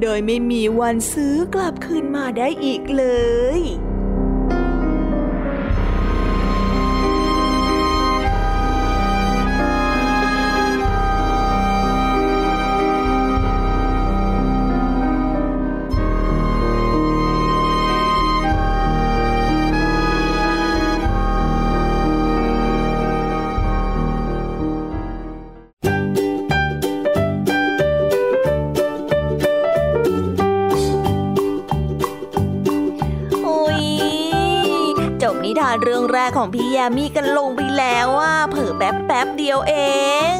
[0.00, 3.04] โดยไม่มีวันซื้อกลับคืนมาได้อีกเล
[3.58, 3.60] ย
[36.36, 39.74] ของพี่ยามีกันลงไปแล้วว่าเผอแป๊บแป๊บเดียวเอ
[40.34, 40.36] ง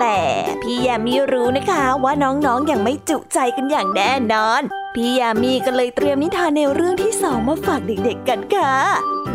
[0.00, 0.18] แต่
[0.62, 4.62] พี่ยามีรู้นะคะว่าน้องๆออย่างไม่จุใจกันอย่างแน่นอน
[4.94, 8.74] พี่ยามีก็เลยเตรียมนิทานในเรื่องที่สองมาฝากเด็กๆกันค่ะ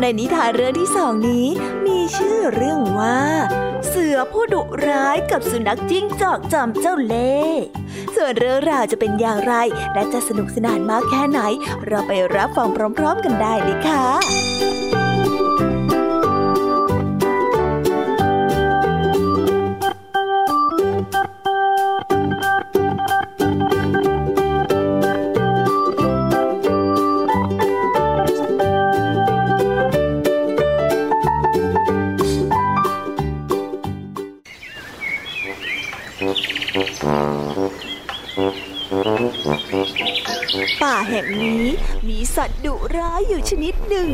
[0.00, 1.46] ในนิทานเรื่องที่สองนี้
[1.86, 3.18] มีชื่อเรื่องว่า
[3.88, 7.36] เสือผู้ดุร้ายกับสุนัขจิ้งจอกจอมเจ้าเล่
[8.14, 9.54] ส่วนเรื่องราวจะเป็นอย่างไร
[9.94, 11.40] และจะสนุกสนานมากแค่ไหน
[11.86, 14.06] เราไปรับฟังพร้อม ๆ กันได้เลยค่ะ
[40.82, 41.64] ป่าแห่งนี้
[42.08, 44.08] มีสัตว์ดุร้ายอยู่ชนิดหนึ่ง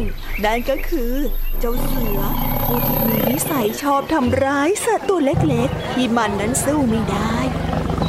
[0.45, 1.15] นั่นก็คือ
[1.61, 2.21] เจ้าเสือ
[2.67, 7.37] ผู้ที่มีนิสัยชอบทำร้ายสัตว์ตัวเล็กๆ ที่มันนั้นสู้ไม่ได้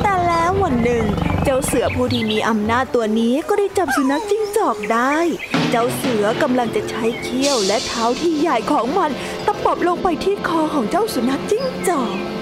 [0.02, 1.06] แต่แล้ววันหนึ่ง
[1.44, 5.18] เจ้าเสือผู้ที่มีอำนาจตัวนี้ก็ได้จับสุนัขจิ้งจอกได้
[5.70, 9.12] เจ้าเสือกำลังจะใช้เขี้ยวและเท้าที่ใหญ่ของมัน
[9.46, 12.33] ตะปบลงไปที่คอของเจ้าสุนัขจิ้งจอก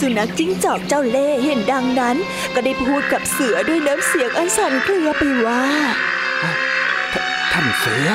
[0.00, 2.16] สุนัขจิ้งจอกเจ้าเล่ห์เห็นดังนั้น
[2.54, 5.62] ก็ได้พูดกับเสือด้วยน้ำเสียงอันสั่นเครือไปว่า
[7.52, 8.08] ท่านเสือ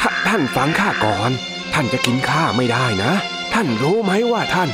[0.00, 1.30] ทท่านฟังข้าก่อน
[1.74, 3.12] ท่านจะกินข้าไม่ได้นะ
[3.54, 4.70] ท่านรู้ไหมว่าท่าน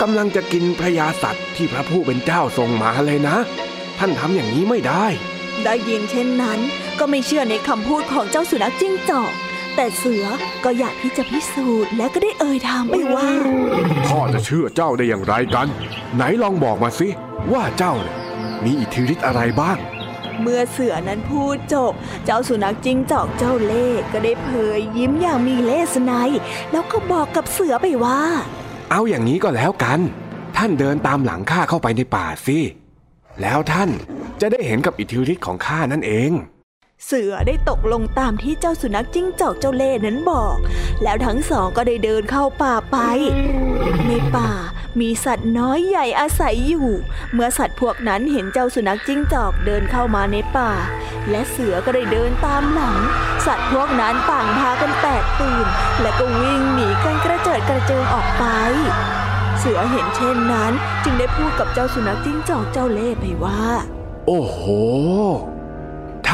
[0.00, 3.36] กำลังจะกินพระยาสัตว์ที่พระผู้เป็นเจ้าทรงมาเลยนะ
[3.98, 5.06] ท่านทำอย่างนี้ไม่ได้
[5.64, 6.58] ได้ยินเช่นนั้น
[6.98, 9.32] ก็ไม่เชื่อในคำพูดของเจ้าสุนัขจิ้งจอก
[9.76, 10.24] แต่เสือ
[10.64, 13.30] ก็อยากที่จะพิสูจน์และก็ได้เอ่ยถามไปว่า
[14.06, 15.68] พ่อจะเชื่อเจ้าได้อย่างไรกัน
[16.14, 17.08] ไหนลองบอกมาสิ
[17.52, 18.16] ว่าเจ้าเนี่ย
[18.64, 19.78] มีอิทธิฤทธิ์อะไรบ้าง
[20.42, 21.92] เมื่อเสือนั้นพูดจบ
[22.24, 26.30] เจ้าสุนัขจิ้งจอกเจ้าเล่ห์ก็ได้เผยยิ้มอย่างมีเลสไนย
[26.72, 28.20] แล้วก็บอกกับเสือไปว่า
[28.90, 30.00] เอาอย่างนี้ก็แล้วกัน
[30.56, 32.58] ท่านเดินตามหลังข้าเข้าไปในป่าสิ
[33.42, 33.90] แล้วท่าน
[34.40, 36.32] จะได้เห็นกับอิทธิฤทธิ์ของข้านั่นเอง
[37.02, 40.56] เสือได้ตกลงตามที่เจ้าสุนัขจิ้งจอกเจ้าเล่หนั้นบอก
[41.02, 42.96] แล้วทั้งสองก็ได้เดินเข้าป่าไป
[44.08, 44.50] ในป่า
[45.00, 46.88] มีสัตว์น้อยใหญ่อาศัยอยู่
[47.32, 50.70] เมื่อสัตว์พวกนั้นเห็นเจ้าสุนัขจิ้งจอกเดินเข้ามาในป่า
[51.30, 52.98] และเสือก็ได้เดินตามหลัง
[53.46, 55.66] สัตว์พวกนั้นต่างพากันแตกตื่น
[56.00, 58.44] และก็วิ่งหนีกันกระเจิดกระเจิงออกไป
[59.58, 60.72] เสือเห็นเช่นนั้น
[61.04, 63.62] จึงได้พูดกับเจ้าสุนัขจิ้งจอกเจ้าเล่ไปว่า
[64.26, 64.60] โอ้โห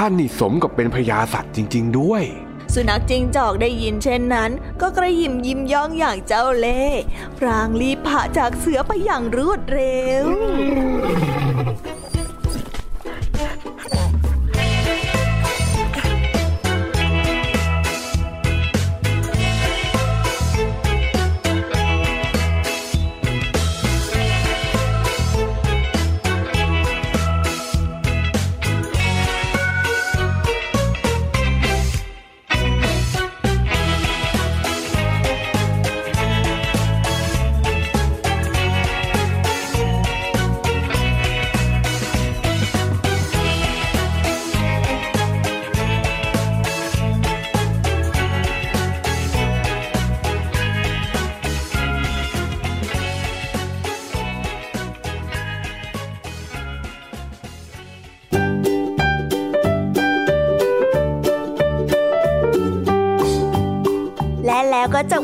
[0.03, 2.23] ท่านนี่สมกับเป็นพญาสัตว์จริง ๆ ด้วย
[2.75, 7.03] สุนัขจิ้งจอกได้ยินเช่นนั้น ก็กระยิมยิ้มย่องอย่างเจ้าเล่ห์
[7.39, 10.27] พรางรีบผ่าจากเสือไปอย่างรวดเร็ว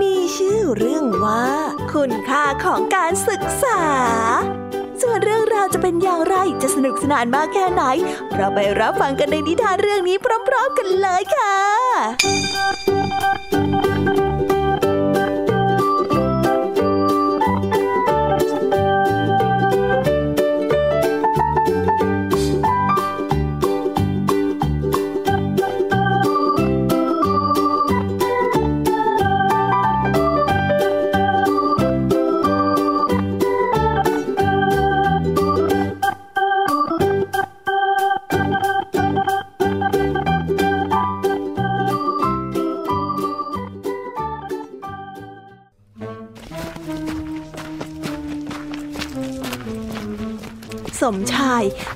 [0.00, 1.46] มีชื่อเรื่องว่า
[1.92, 3.82] คุณค่าของการศึกษา
[5.02, 7.82] ส่วนเรื่องราวจะเป็นอย่างไรจะสนุกสนานมากแค่ไหน
[8.36, 11.54] เราไปรับฟังกันในนิทานเรื่องนี้พร้อม ๆ กันเลยค่ะ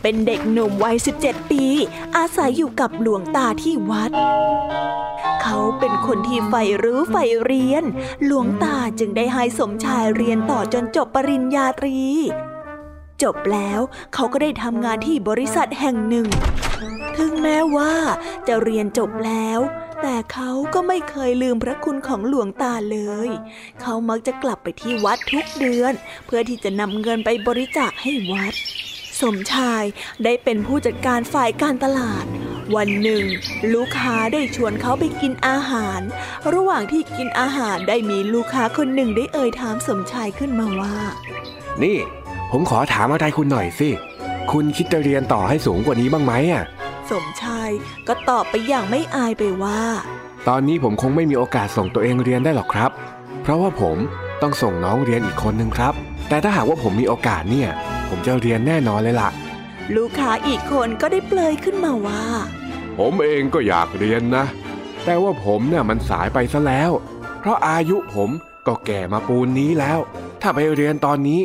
[0.03, 1.65] เป็นเด็กหนุ่มวัย 17 ปี
[2.17, 4.11] อาศัยอยู่กับหลวงตาที่วัด
[5.43, 7.85] เขาเป็นคนที่ใฝ่รู้ใฝ่เรียน
[8.27, 12.01] หลวงตาจึงได้ให้สมชายเรียนต่อจนจบปริญญาตรี
[13.23, 13.81] จบแล้ว
[14.15, 16.29] เขาก็ได้ทำงานที่บริษัทแห่งหนึ่ง
[17.19, 17.95] ถึงแม้ว่า
[18.49, 19.61] จะเรียนจบแล้ว
[20.03, 22.99] แต่เขาก็ไม่เคยลืมพระคุณของหลวงตาเล
[23.29, 23.31] ย
[23.81, 25.93] เขามักจะกลับไปที่วัดทุกเดือน
[26.27, 28.55] เพื่อที่จะนำเงินไปบริจาคให้วัด
[29.21, 29.83] สมชาย
[30.25, 32.25] ได้เป็นผู้จัดการฝ่ายการตลาด
[32.77, 33.25] วันหนึ่ง
[33.75, 36.01] ลูกค้าได้ชวนเขาไปกินอาหาร
[36.55, 40.97] ระหว่างที่กินอาหารได้มีลูกค้าคนหนึ่งได้เอ่ยถามสมชายขึ้นมาว่า
[41.83, 41.99] นี่
[42.51, 43.89] ผมขอถามอะไรคุณหน่อยสิ
[44.53, 46.65] คุณคิดจะเรียนต่อให้สูงกว่านี้บ้างไหมอะ
[47.11, 47.71] สมชาย
[48.09, 49.83] ก็ตอบไปอย่างไม่อายไปว่า
[50.49, 52.91] ตอนนี้ผมคงไม่มีโอกาสส่งตัวเองเรียนได้หรอกครับ
[53.43, 53.97] เพราะว่าผม
[54.43, 55.95] ต้องส่งน้องเรียนอีกคนนึงครับ
[56.29, 57.71] แต่ถ้าหากว่าผมมีโอกาสเนี่ย
[58.09, 59.31] ผมจะเรียนแน่นอนเลยล่ะ
[59.97, 62.23] ลูกค้าอีกคนก็ได้เปลยขึ้นมาว่า
[62.99, 64.45] ผมเองก็อยากเรียนนะ
[65.05, 66.91] แต่ว่าผมเนี่ยมันสายไปซะแล้ว
[67.41, 68.31] เพราะอายุผม
[68.67, 69.99] ก็แก่มาปูนนี้แล้ว
[70.43, 71.41] ถ้าไปเรียนตอนนี้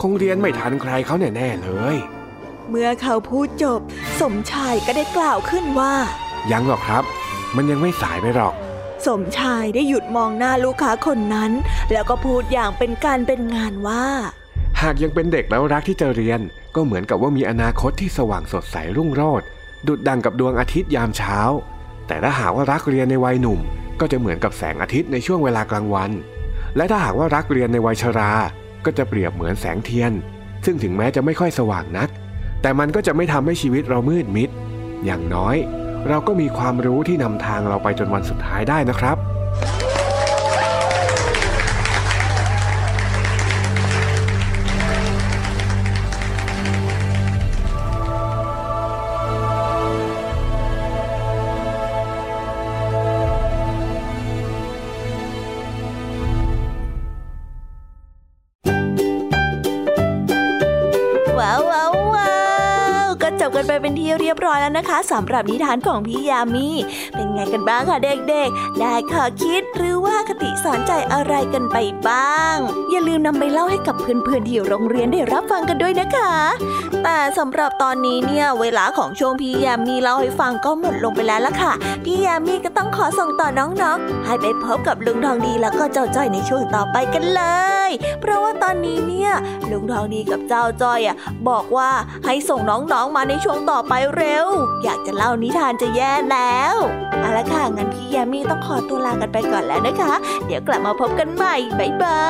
[0.00, 1.96] คงเรียนไม่ทันใครเขาแน่ๆเลย
[2.70, 3.80] เมื่อเขาพูดจบ
[4.20, 5.94] สมชายก็ได้กล่าวขึ้นว่า
[6.52, 7.04] ยังหรอกครับ
[7.56, 8.54] มันยังไม่สายไปหรอก
[9.06, 11.52] สมชายได้หยุดมองหน้าลูกค้าคนนั้น
[11.92, 14.04] แล้วก็พูดอย่างเป็นการเป็นงานว่า
[14.84, 16.40] หากยังเป็นเด็กแล้วรักที่จะเรียน
[16.74, 19.46] ก็เหมือนกับว่ามีอนาคตที่สว่างสดใสรุ่งโรจน์
[19.86, 21.38] ดุดดังกับดวงอาทิตย์ยามเช้า
[22.06, 23.60] แต่ถ้าหากว่ารักเรียนในวัยหนุ่ม
[24.00, 26.10] ก็จะเหมือนกับแสงอาทิตย์ในช่วงเวลากลางวัน
[26.76, 28.32] และถ้าหากว่ารักเรียนในวัยชรา
[28.84, 30.12] ก็จะเปรียบเหมือนแสงเทียน
[30.64, 32.08] ซึ่งถึงแม้จะไม่ค่อยสว่างนัก
[32.62, 34.50] แต่มันก็จะไม่ทำให้ชีวิตเรามืดมิด
[35.04, 35.56] อย่างน้อย
[36.08, 39.16] เราก็มีความรู้ที่นำทางเราไปจนวันสุดท้ายได้นะครับ
[65.14, 66.68] สำหรับนิทานของพี่ยามี
[67.14, 71.76] เป็นไงกันบ้างคะเด็กๆ ได้ข้อคิดหรือว่าคติสอนใจอะไรกันไป
[72.08, 72.56] บ้าง
[72.90, 76.32] อย่าลืมนำไปเล่าให้กับเพื่อนๆที่โรงเรียนได้รับฟังกันด้วยนะคะ
[77.02, 81.72] แต่สำหรับตอนนี้เนี่ยเวลาของช่วงพี่ยามีเล่าให้ฟังก็หมดลงไปแล้วล่ะค่ะ
[82.04, 87.42] พี่ยามีก็ต้องขอส่งต่อน้องๆให้ไปพบกับลุงทองดีแล้วก็เจ้าจ้อยในช่วงต่อไปกันเล
[87.83, 87.83] ย
[88.20, 89.32] เพราะว่าตอนนี้เนี่ย
[89.70, 91.16] ลุงทองดีกับเจ้าจ้อยอะ
[91.48, 91.90] บอกว่า
[92.26, 94.46] ให้ส่งน้องๆมาในช่วงต่อไปเร็ว
[94.84, 96.74] อยากจะเล่านิทานจะแย่แล้ว
[97.20, 100.14] เอาละค่ะงั้นพี่ยามีต้องขอตัวลากันไปก่อนแล้วนะคะ
[100.46, 102.24] เดี๋ยวกลับมาพบกันใหม่บ๊ายบา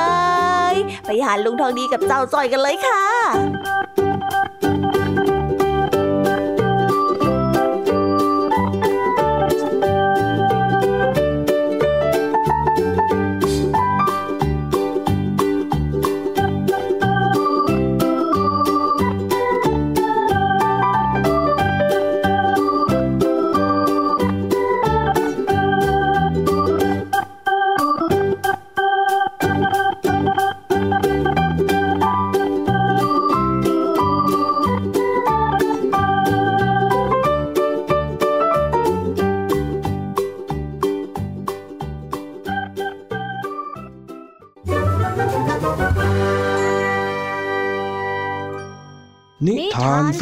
[0.73, 0.75] ย
[1.05, 3.05] ไปหาลุงทองดีกับเจ้าจ้อยกันเลยค่ะ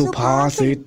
[0.03, 0.81] สุภาษิตว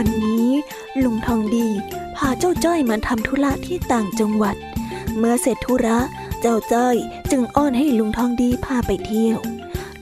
[0.00, 0.48] ันนี้
[1.04, 1.68] ลุงทองดี
[2.16, 4.56] พาเจ้าจ้อยมาทำธุระที่ต่างจังหวัด
[5.18, 5.98] เมื่อเสร็จธุระ
[6.40, 6.96] เจ้าจ้อย
[7.30, 9.40] จึงอ้อนให้ลุงทองดีพาไปเที่ยว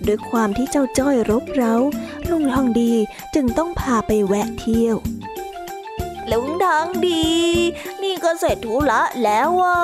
[0.08, 1.74] ด้วยความที่เจ้าจ้อยรบเร้า
[2.30, 2.92] ลุงทองดี
[3.34, 4.96] จึงต้องพาไปแวะเที่ยว
[6.32, 7.26] ลุงทองดี
[8.02, 9.80] นี่ก็เสร็จธุระแล้วว่ะ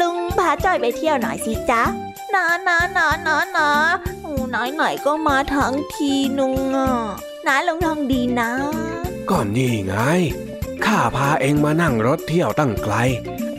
[0.00, 1.82] ลุงพาจ้อยไปเที่ยวหน่อยสิจ๊ะ
[2.34, 3.70] นะนะนะนะนะ
[4.22, 4.24] ห
[4.54, 6.90] นไหนๆก็มาทั้งทีนุงอะ
[7.46, 8.50] นะลุงทองดีนะ
[9.30, 9.94] ก็นี่ไง
[10.84, 12.94] ข้าพาเองมานั่งรถเที่ยวตั้งไกล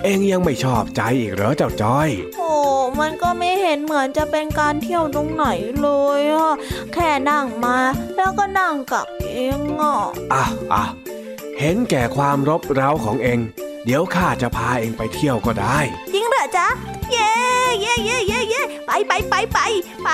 [0.03, 2.51] เองยังไม่ชอบใจอีกเหรอเจ้าจ้อยโอ้
[2.99, 5.45] มันก็ไม่เห็นเหมือนจะเป็นการเที่ยวตรงไหน
[5.81, 5.89] เล
[6.19, 6.53] ยอะ
[6.93, 7.77] แค่นั่งมา
[8.15, 9.97] แล้วก็นั่งกลับเองอะ
[10.33, 10.83] อะอะ
[11.59, 13.39] เห็นแก่ความรบเร้าของเอง
[13.85, 15.77] เดี๋ยวข้าจะพาเองไปเที่ยวก็ได้
[16.13, 16.67] จริงเหรอจ๊ะ
[17.11, 17.31] เย้
[17.81, 19.59] เย่เย่เย่เย่ไปไปไปไป
[20.03, 20.09] ไป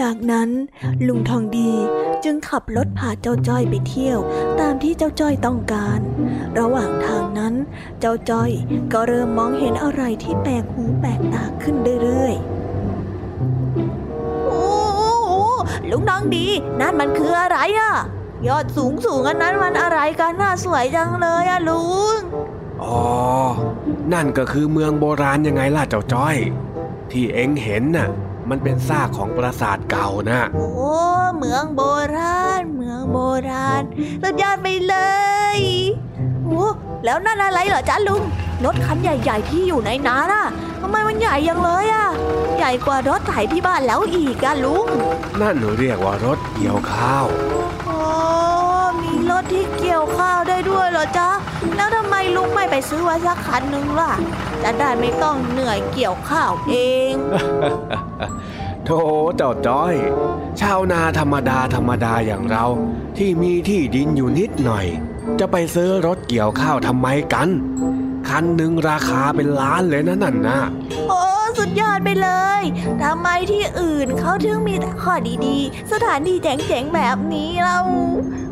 [0.00, 0.50] จากนั้น
[1.06, 1.72] ลุงทองดี
[2.24, 4.18] จึงขับรถพาเจ้าจ้อยไปเที่ยว
[4.60, 6.00] ตามที่เจ้าจ้อยต้องการ
[6.58, 7.54] ระหว่างทางนั้น
[8.00, 8.50] เจ้าจ้อย
[8.92, 14.66] ก็เริ่มมองเห็นอะไรที่แปลกหูแปลกตาขึ้นเรื่อยๆ โอ้
[15.24, 15.32] โห
[15.90, 16.46] ลุงทองดี
[16.80, 17.94] นั่นมันคืออะไรอะ
[18.48, 21.84] ยอดสูงสูงอันนั้นมันอะไรกันน่าสวยจังเลยอะลุ
[22.16, 22.18] ง
[22.82, 23.02] อ๋อ
[24.12, 26.36] นั่นก็คือเมืองโบราณยังไงล่ะเจ้าจ้อย
[27.10, 28.08] ที่เอ็งเห็นน่ะ
[28.50, 30.92] มันเป็นซากของปราสาทเก่านะโอ้
[31.38, 31.82] เมืองโบ
[32.16, 33.82] ราณเมืองโบราณ
[34.22, 34.96] สุดยอดไปเล
[35.56, 35.58] ย
[36.46, 36.66] โอ้
[37.04, 38.22] แล้วนั่นอะไรเหรอจ๊ะลุง
[38.64, 40.44] รถคันใหญ่ ๆ ที่อยู่ในน้าน่ะ
[40.80, 42.08] ทำไมมันใหญ่ยังเลยอะ
[42.56, 44.86] ใหญ่กว่ารถไถที่บ้านแล้วอีกอะลุง
[45.40, 47.26] นั่นเรียกว่ารถเกี่ยวข้าว
[47.86, 47.98] โอ้
[49.02, 51.30] มีรถที่เกี่ยวข้าวได้ด้วยเหรอจ๊ะ
[51.76, 54.12] แล้วทำไมลุงไม่ไปซื้อไว้สักคันหนึ่งล่ะ
[54.62, 56.74] จะได้ไม่ต้องเหนื่อยเกี่ยวข้าวเอ
[57.12, 57.14] ง
[58.84, 59.00] โธ่
[59.36, 59.94] เจ้าจ้อย
[60.60, 62.66] ชาวนาธรรมดาธรรมดาอย่างเรา
[63.18, 64.86] ที่มีที่ดินอยู่นิดหน่อย
[65.40, 67.48] จะไปซื้อรถเกี่ยวข้าวทำไมกัน
[68.28, 70.58] คันหนึ่งราคาเป็นล้านเลยนะนั่นนะ
[71.08, 71.22] โอ้
[71.58, 72.62] สุดยอดไปเลย
[73.02, 75.12] ทำไมที่อื่นเขาถึงมีแต่ข้อ
[75.46, 77.78] ดีๆ สถานที่เจ๋งๆแบบนี้เรา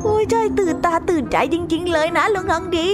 [0.03, 2.89] โอ้ยใจตื่นตาตื่นใจจริง ๆ เลยนะลุงทองดี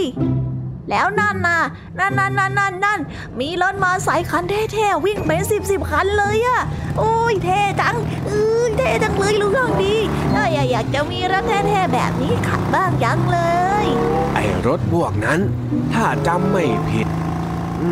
[0.90, 1.60] แล้วนั่นน่ะ
[1.98, 3.00] นั่นนั่นนั่นนั่นนั่น
[3.40, 6.60] มีรถมาสายคันเท่ๆวิ่งเป็นสิบสิบคันเลยอะ
[6.98, 8.30] โอ้ยเท่จังเอ
[8.62, 9.94] อเท่จังเลยลุงทองดี
[10.32, 13.40] เอ้ยอยากจะมีรถเท่ๆแบบนี้ขับบ้างยังเล
[13.84, 13.86] ย
[14.34, 15.40] ไอ้รถพวกนั้น
[15.94, 17.06] ถ้าจำไม่ผิด
[17.82, 17.90] อื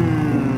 [0.51, 0.55] ม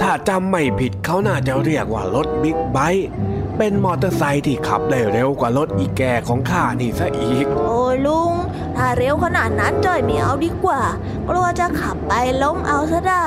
[0.00, 3.08] ถ้าจำไม่ผิดเขาน่าจะเรียกว่ารถบิ๊กไบค์
[3.56, 8.32] เป็นมอเตอร์ไซค์ที่ขับได้เร็วกว่ารถอีแก่ของข้านี่ซะอีก โอ้ยลุง
[8.76, 10.82] ถ้าเร็วขนาดนั้นจอยไม่เอาดีกว่า
[11.28, 12.12] กลัวจะขับไป
[12.42, 13.26] ล้มเอาซะได้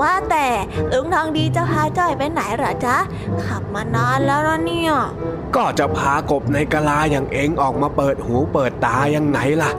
[0.00, 0.46] ว่าแต่
[0.92, 2.96] ลุงทองดีจะพาจ้อยไปไหนหรอจ๊ะ
[3.44, 4.92] ขับมานานแล้วนะเนี่ย
[5.56, 9.72] ก็จะพากบในกะลาอย่างเองออกมาเปิดหูเปิดตายังไงล่ะ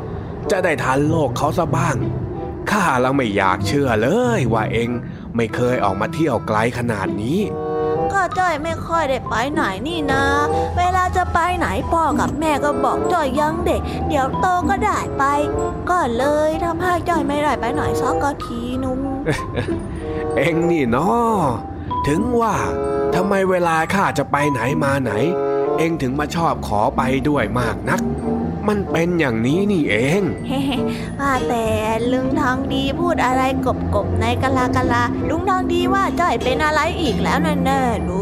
[0.52, 1.96] จะได้ทันโลกเขาซะบ้าง
[2.72, 4.90] ข้าแล้วไม่อยากเชื่อเลยว่าเอง
[5.36, 7.40] ไม่เคยออกมาเที่ยวไกลขนาดนี้
[8.14, 10.24] ก็จ้อยไม่ค่อยได้ไปไหนนี่นะ
[10.78, 15.24] เวลาจะไปไหนพ่อกับแม่ก็บอกจ้อยยังเด็ก เดี๋ยวโตก็ได้ไป
[15.90, 19.00] ก็เลยทำให้จ้อยไม่ได้ไปไหนสักทีนุ้ง
[20.36, 21.38] เอ็งนี่เนาะ
[22.08, 22.56] ถึงว่า
[23.16, 25.12] ทำไมเวลาข้าจะไปไหนมาไหน
[25.78, 28.02] เอ็งถึงมาชอบขอไปด้วยมากนัก
[28.68, 30.62] มันเป็นอย่างนี้นี่เองเฮ้
[31.20, 31.66] ว่าแต่
[32.12, 38.14] ลุงทองดีพูดอะไรกบกบๆในกะลากะลาลุงทองดีว่าจ้อยเป็นอะไรอีกแล้วแน่ๆเล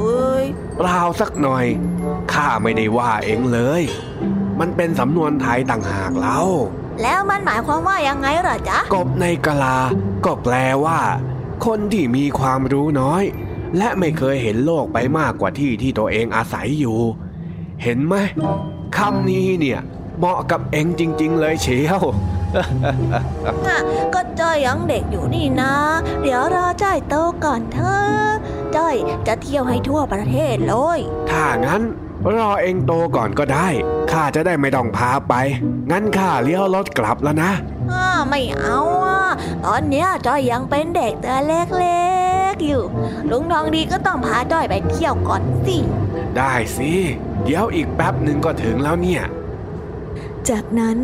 [0.42, 0.44] ย
[0.78, 1.66] เปล่าสักหน่อย
[2.34, 3.82] ข้าไม่ได้ว่าเองเลย
[4.60, 6.40] มันเป็นสำนวนไทยต่างหากเล่า
[7.02, 9.78] แล้วมันหมายความว่ายังไงเหรอจ๊ะกบในกะลา
[10.26, 11.00] ก็แปลว่า
[11.66, 13.24] คนที่มีความรู้น้อย
[13.78, 17.00] และไม่เคยเห็นโลกไปมากกว่าที่ที่ตัวเองอาศัยอยู่
[17.84, 18.16] เห็นไหม
[18.98, 19.80] คำนี้เนี่ย
[20.20, 22.02] เหมาะกับเองจริง ๆ เลยเชียว
[23.66, 23.80] น่ะ
[24.14, 25.74] ก็จ้อยยังเด็กอยู่นี่นะ
[26.22, 27.16] เดี๋ยวรอจ้อยโต
[27.46, 28.30] ก่อนเถอะ
[28.76, 28.96] จ้อย
[29.28, 31.00] จะเที่ยวให้ทั่วประเทศเลย
[31.30, 31.82] ถ้างั้น
[32.36, 33.68] รอเองโตก่อนก็ได้
[34.12, 35.34] ข้าจะได้ไม่ต้องพาไป
[35.92, 37.52] งั้นข้าเลี้ยวรถกลับแล้วนะ
[37.92, 39.24] อ้าไม่เอาอะ
[39.66, 42.10] ตอนเนี้ยจ้อยยังเป็นเด็กตัวเล็
[42.54, 42.84] กๆอยู่
[43.30, 45.78] ลุงทองดีก็ต้องพาจ้อยไปเที่ยวก่อนสิ
[46.38, 46.92] ได้สิ
[47.44, 49.24] เดี๋ยวอีกแป๊บหนึ่งก็ถึงแล้วเนี่ย
[50.52, 50.98] จากนั้น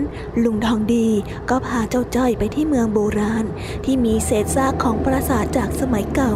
[0.43, 1.07] ลุงทองดี
[1.49, 3.45] ก็พาเจ้าจ้อยไปที่เมืองโบราณ
[3.85, 6.33] ที่มีเศษซากของปราสาทจากสมัยเก่า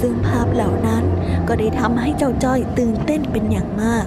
[0.00, 1.04] ซึ่งภาพเหล่านั้น
[1.48, 4.06] ก็ได้ทำให้เจ้าจ้อยตื่นเต้นเป็นอย่างมาก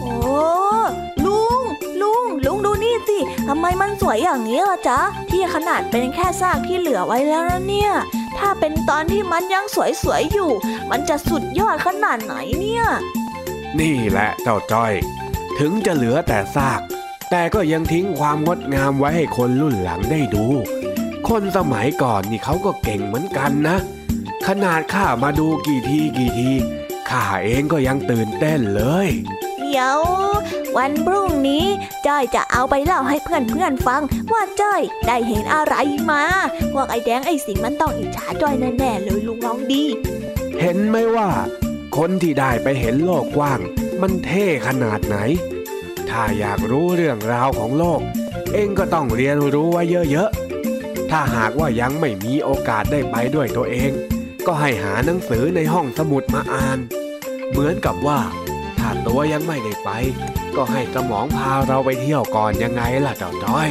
[0.00, 0.12] โอ้
[1.24, 1.62] ลุง
[2.02, 3.18] ลุงลุงดูนี่สิ
[3.48, 4.98] ทำไมมันสวยอย่างนี้ล่ะจ๊ะ
[5.30, 7.92] ที่ขนาดเป็นแค่ซากที่เหลือไว้แล้วนะเนี่ย
[8.40, 9.64] ถ้าเป็นตอนที่มันยัง
[10.02, 10.50] สวยๆอยู่
[10.90, 12.84] มันจะสุดยอดขนาดไหนเนี่ย
[13.80, 14.92] นี่แหละเจ้าจ้อย
[15.58, 16.80] ถึงจะเหลือแต่ซาก
[17.30, 20.46] แต่ก็ยังทิ้งความงดงามไว้ให้คนรุ่นหลังได้ดู
[21.28, 23.76] คนสมัยก่อนนี่เขาก็เก่งเหมือนกันนะ
[24.46, 26.50] ขนาดข้ามาดูกี่ทีกี่ที
[27.10, 29.08] ข้าเองก็ยังตื่นเต้นเลย
[29.70, 29.98] ดี๋ยว
[30.76, 31.64] วันพรุ่งนี้
[32.06, 34.02] จ้อยจะเอาไปเล่าให้เพื่อนๆฟัง
[34.32, 35.74] ว่าจ้อยได้เห็นอะไร
[36.10, 36.22] มา
[36.72, 39.82] พวกไอ้แดงไอ้สิงมันต้องอิจฉาจ้อยแน่ๆเลยลุงน้องดี
[40.60, 41.30] เห็นไหมว่า
[41.96, 43.60] คนที่ได้ไปเห็นโลกกว้าง
[44.00, 45.16] มันเท่ขนาดไหน
[46.10, 48.00] ถ้าอยากรู้เรื่องราวของโลก
[48.52, 53.92] เองก็ต้องเรียนรู้ไว้เยอะๆถ้าหากว่ายังไม่มีโอกาสได้ไปด้วยตัวเอง
[54.46, 56.78] ก็ให้หาหนังสือในห้องสมุดมาอ่าน
[57.50, 58.20] เหมือนกับว่า
[59.06, 59.90] ตัวยังไม่ได้ไป
[60.56, 63.70] ก็ให้สมองพาเราไปเที่ยวก่อนยังไงล่ะเจ้าจ้อย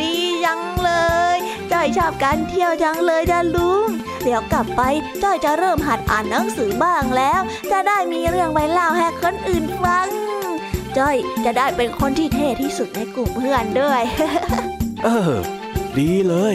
[0.00, 0.90] ดีจังเล
[1.34, 1.36] ย
[1.72, 3.88] จ้อยชอบการเที่ยวจังเลยจ้ะลุง
[4.22, 4.82] เดี๋ยวกลับไป
[5.22, 7.40] จ้อยจะเริ่มหัดอ่านหนังสือบ้างแล้ว
[7.70, 10.08] จะได้มีเรื่องไว้เล่าให้คนอื่นฟัง
[10.98, 14.02] จ้อยจะได้เป็นคนที่เท่ที่สุดในกลุ่มเพื่อนด้วย
[15.04, 15.32] เออ
[15.98, 16.54] ดีเลย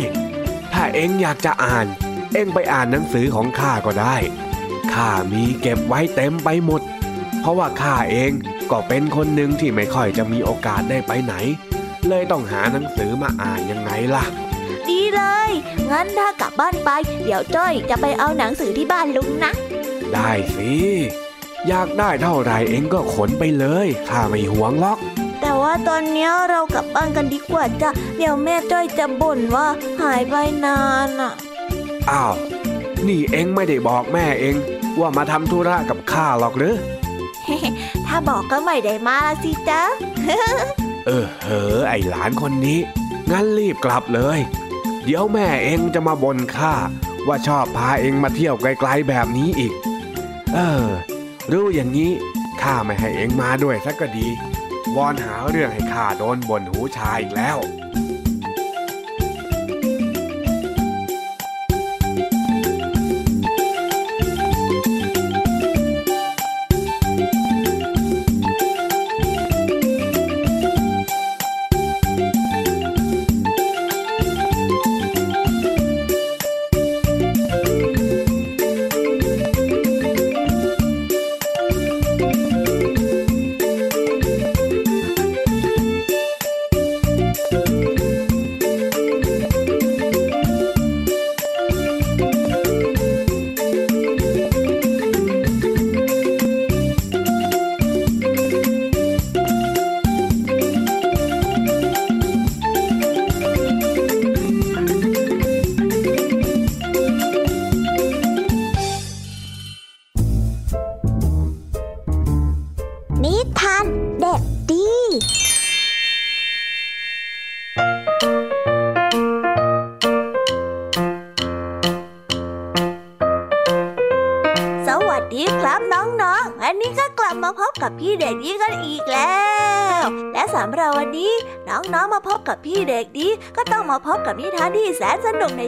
[0.74, 1.86] ถ้าเอ็งอยากจะอ่าน
[2.34, 4.16] เอ็งไปอ่านหนังสือของข้าก็ได้
[4.94, 6.97] ข้ามีเก็บไว้เต็มไปหมดเพ
[7.48, 8.32] ราะว่าข้าเอง
[8.72, 11.34] ก็เป็นคนหนึ่งที่ไม่ค่อยจะมีโอกาสได้ไปไหน
[12.08, 14.26] เลยต้องหาหนังสือมาอ่านยังไงล่ะ
[14.90, 15.50] ดีเลย
[15.92, 16.90] งั้นถ้ากลับบ้านไป
[17.24, 19.52] เดี๋ยวจ้อยจะไปเอาหนังสือที่บ้านลุงนะ
[20.14, 20.72] ได้สิ
[21.68, 25.00] อยากได้เท่าไหร่เอ็งก็ขนไปเลยข้าไม่หวงหรอก
[25.42, 29.68] แต่ว่าตอนเนี้ยเรากลับบ้านกันดีกว่าจ้ะ เดี๋ยวแม่จ้อยจะบ่นว่า
[30.02, 30.36] หายไป
[30.66, 31.34] นานอะ
[32.10, 32.34] อ้าว
[33.08, 34.56] นี่เอ็งไม่ได้บอกแม่เอ็ง
[35.00, 36.76] ว่ามาทำธุระกับข้าหรอกหรือ
[38.08, 39.82] ถ้าบอกก็ไม่ได้มาละสิจ๊ะ
[41.08, 42.80] เออเหอไอหลานคนนี้
[43.32, 44.40] งั้นรีบกลับเลย
[45.04, 46.74] เดี๋ยวแม่เองจะมาบ่นข้า
[47.28, 49.74] ว่าชอบพาเองมาเที่ยวไกลๆแบบนี้อีก
[50.54, 50.86] เออ
[51.52, 52.12] รู้อย่างนี้
[52.62, 54.28] ข้าไม่ให้เองมาด้วยสักก็ดี
[54.96, 57.58] วอนหาเรื่องให้ข้าโดนบ่นหูชายอีกแล้ว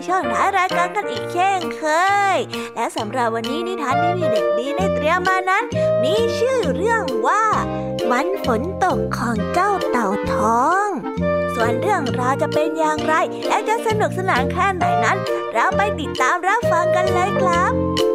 [0.08, 1.84] ช่องท้ายรายการกันอีกเช่นเค
[2.36, 2.38] ย
[2.76, 5.64] และสำหรับวันนี้นิทานที่พี่เด็กดีได้เตรียมมานั้น
[6.04, 7.44] มีชื่อเรื่องว่า
[8.12, 10.34] วันฝนตกของเจ้าเต่าท
[10.66, 10.88] อง
[11.56, 13.14] ส่วนเรื่องราวจะเป็นอย่างไร
[13.48, 15.18] และจะสนุกสนานแค่ไหนนั้น
[15.54, 18.09] เราไปติดตามรับฟังกันเลยครับ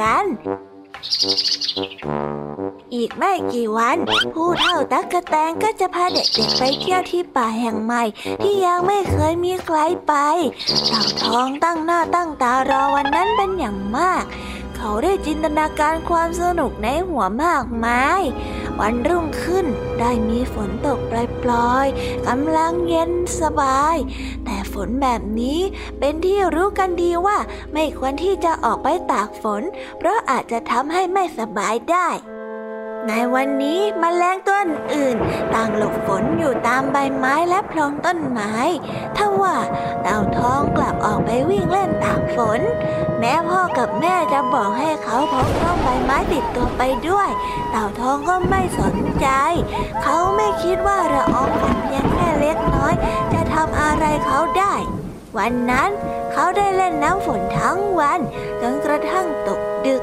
[0.00, 0.24] กัน
[2.94, 3.96] อีกไม่กี่วัน
[4.34, 8.02] ผู้เฒ่าตั๊กกะแตนก็จะพาเด็กๆไปเที่ยวที่ป่าแห่งใหม่
[8.42, 10.14] ที่ยังไม่เคยมีใครไป
[10.86, 14.24] เต่าทองตั้งหน้าตั้งตารอวันนั้นเป็นอย่างมาก
[14.86, 18.22] เขาได้จินตนาการความสนุกในหัวมากมาย
[18.80, 19.66] วันรุ่งขึ้น
[20.00, 23.10] ได้มีฝนตกปลอยๆกำลังเย็น
[23.40, 23.96] สบาย
[24.44, 25.60] แต่ฝนแบบนี้
[25.98, 27.38] เป็นที่รู้กันดีว่า
[27.72, 29.62] ไม่ควรที่จะออกไปตากฝน
[29.98, 32.08] เพราะอาจจะทำให้ไม่สบายได้
[33.08, 34.58] ในวันนี้มแมลงตัว
[34.94, 35.16] อื่น
[35.54, 38.52] ต่างหลบฝนอยู่ตามใบไม้และโพรงต้นไม้
[39.16, 39.56] ทว่า
[40.02, 42.60] เต่าทองกลับออกไปวิ่งเล่นตากฝน
[43.18, 47.28] แม้พ่อกับแม่จะบอกให้เขาพกร่มใบไม้ติดตัวไปด้วย
[47.70, 49.28] เต่าทองก็ไม่สนใจ
[50.02, 52.94] เขาไม่คิดว่าละอองฝนเพียงแค่เล็กน้อย
[53.32, 54.74] จะทำอะไรเขาได้
[55.38, 55.90] วันนั้น
[56.32, 58.20] เขาได้เล่นน้ำฝนทั้งวัน
[58.60, 60.02] จนกระทั่งตกดึก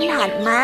[0.00, 0.62] วันถัดมา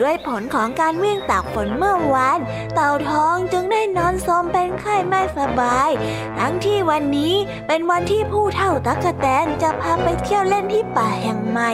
[0.00, 2.38] ด้วยผลของการวิ่งตากฝนเมื่อวาน
[2.74, 5.90] เต่าทองจึงได้นอนสมเป็นไข้ไม่สบาย
[6.38, 7.34] ทั้งที่วันนี้
[7.66, 11.72] เป็นวันที่ผู้เฒ่าตักแตนจะพาไปเที่ยวเล่นที่ป่าแห่งใหม่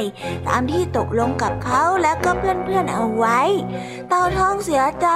[0.49, 3.41] ตามที่ตกลงกับเขาและก็เพื่อนๆเอาไว้
[4.15, 5.09] เต่าทองเสียใจ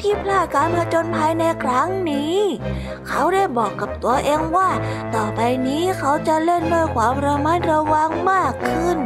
[0.00, 2.36] ที่พลาดการผจญภัยในครั้งนี้
[3.08, 4.68] เขาได้บอกกับตัวเองว่า
[5.14, 8.98] ต่อไปนี้เขาจะเล่นด้วยความระมัดระวังมากขึ้น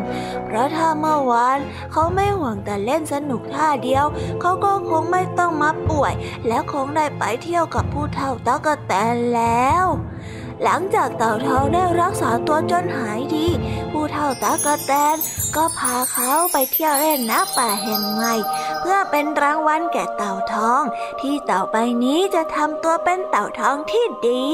[0.45, 1.59] เพราะถ้าเมื่อวาน
[1.93, 4.05] เขาไม่ห่วงแต่เล่นสนุกท่าเดียว
[4.41, 6.13] เขาก็คงไม่ต้องมาป่วย
[6.47, 9.87] และคงได้ไปเที่ยวกับผู้เฒ่าตากแตนแล้ว
[10.65, 13.47] หลังจากเต่าทองได้รักษาตัวจนหายดี
[13.91, 15.17] ผู้เฒ่าตากระแตน
[15.57, 18.35] ก็พาเขาไปเที่ยวเล่นณป่าแห่งใหม่
[18.81, 20.83] เพื่อเป็นรางวัลแก่เต่าทอง
[21.21, 24.47] ที่ต่อไปนี้จะทำตัวเป็นเต่าทองที่ดี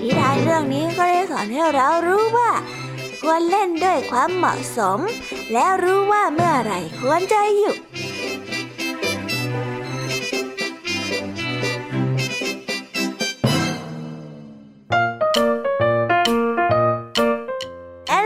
[0.00, 2.50] นิทานเรื่องนี้ก็ได้สอนให้เรารู้ว่า
[3.20, 5.00] ควรเล่นด้วยความเหมาะสม
[5.52, 7.76] และรู้ว่าเมื่อไหร่ควรจะหยุด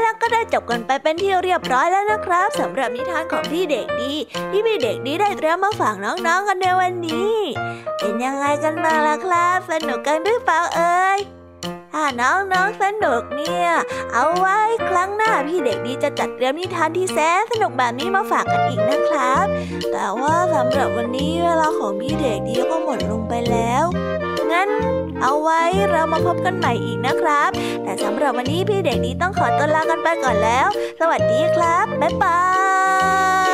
[0.05, 4.15] แล้วก็ได้จบกันไปเป็นที่เรียบร้อยแล้วนะครับสำหรับนิทานของพี่เด็กดี
[4.51, 7.35] ที่พี่เด็กดีได้เตรียมมาฝากน้องๆกันในวันนี้
[7.99, 11.19] เป็นยังไงกันบ้างล่ะครับ สนุกกันหรือเปล่าเอ่ย
[11.97, 13.69] ถ้าน้องๆสนุกเนี่ย
[14.13, 19.47] เอาไว้ครั้งหน้าพี่เด็กดีจะจัดเตรียมนิทานที่แสนสนุกแบบนี้มาฝากกันอีกนะครับ
[19.93, 23.85] แต่ว่าสำหรับวันนี้เวลาของพี่เด็กดีก็หมดลงไปแล้ว
[24.53, 24.69] งั้น
[25.23, 27.51] เอาไว้เรามาพบกันใหม่อีกนะครับ
[27.83, 30.69] แต่สำหรับวันนี้พี่เด็กดีต้องขอตัวลากันไปก่อนแล้ว
[31.01, 32.39] สวัสดีครับ บ๊ายบา
[33.51, 33.54] ย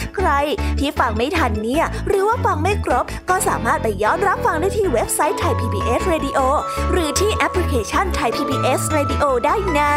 [0.15, 0.29] ใคร
[0.79, 6.39] ที่ฟังไม่ทันเนี่ย หรือว่าฟังไม่ครบ ก็สามารถไปย้อนรับฟังได้ที่เว็บไซต์ไทย PBS Radio
[6.91, 9.93] หรือที่แอปพลิเคชันไทย PBS Radio ได้นะ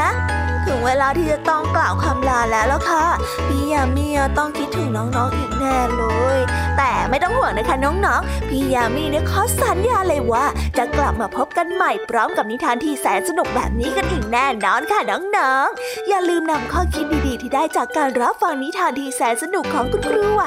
[0.66, 3.04] ถึงเวลาที่จะต้องกล่าวคำลาแล้วล่ะค่ะ
[3.48, 4.06] พี่ยามี
[4.38, 6.04] ต้องคิดถึงน้องๆอีกแน่เล
[6.36, 6.38] ย
[6.76, 10.44] แต่ไม่ต้องห่วงนะคะน้องๆ พี่ยามีเนี่ยขอสัญญาเลยว่า
[10.78, 20.44] จะกลับมาพบกันใหม่พร้อมกับนิทานที่แสนสนุกแบบนี้กันอีกแน่นอนค่ะน้องๆ อย่าลืมนำข้อคิดดีๆ ที่ได้จากการรับฟังนิทานที่แสนสนุกของคุณครูไหว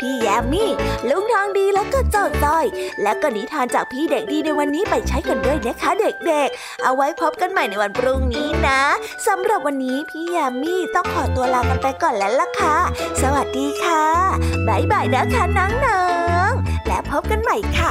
[0.00, 0.70] พี่แยมมี่
[1.08, 2.66] ลุงทองดีแล้วก็เจ้าจ้อย
[3.02, 8.80] และก็นิทานจากพี่เด็กดีในวันนี้ไปใช้กันด้วยนะคะเด็กๆ เอาไว้พบกันใหม่ในวันพรุ่งนี้นะ
[9.26, 12.76] สำหรับวันนี้พี่แยมมี่ต้องขอตัวลากันไปก่อนแล้วล่ะค่ะ
[13.22, 14.04] สวัสดีค่ะ
[14.68, 15.88] บ๊ายบายนะคะนังน
[16.48, 16.52] ง
[16.86, 17.90] และพบกันใหม่ค่ะ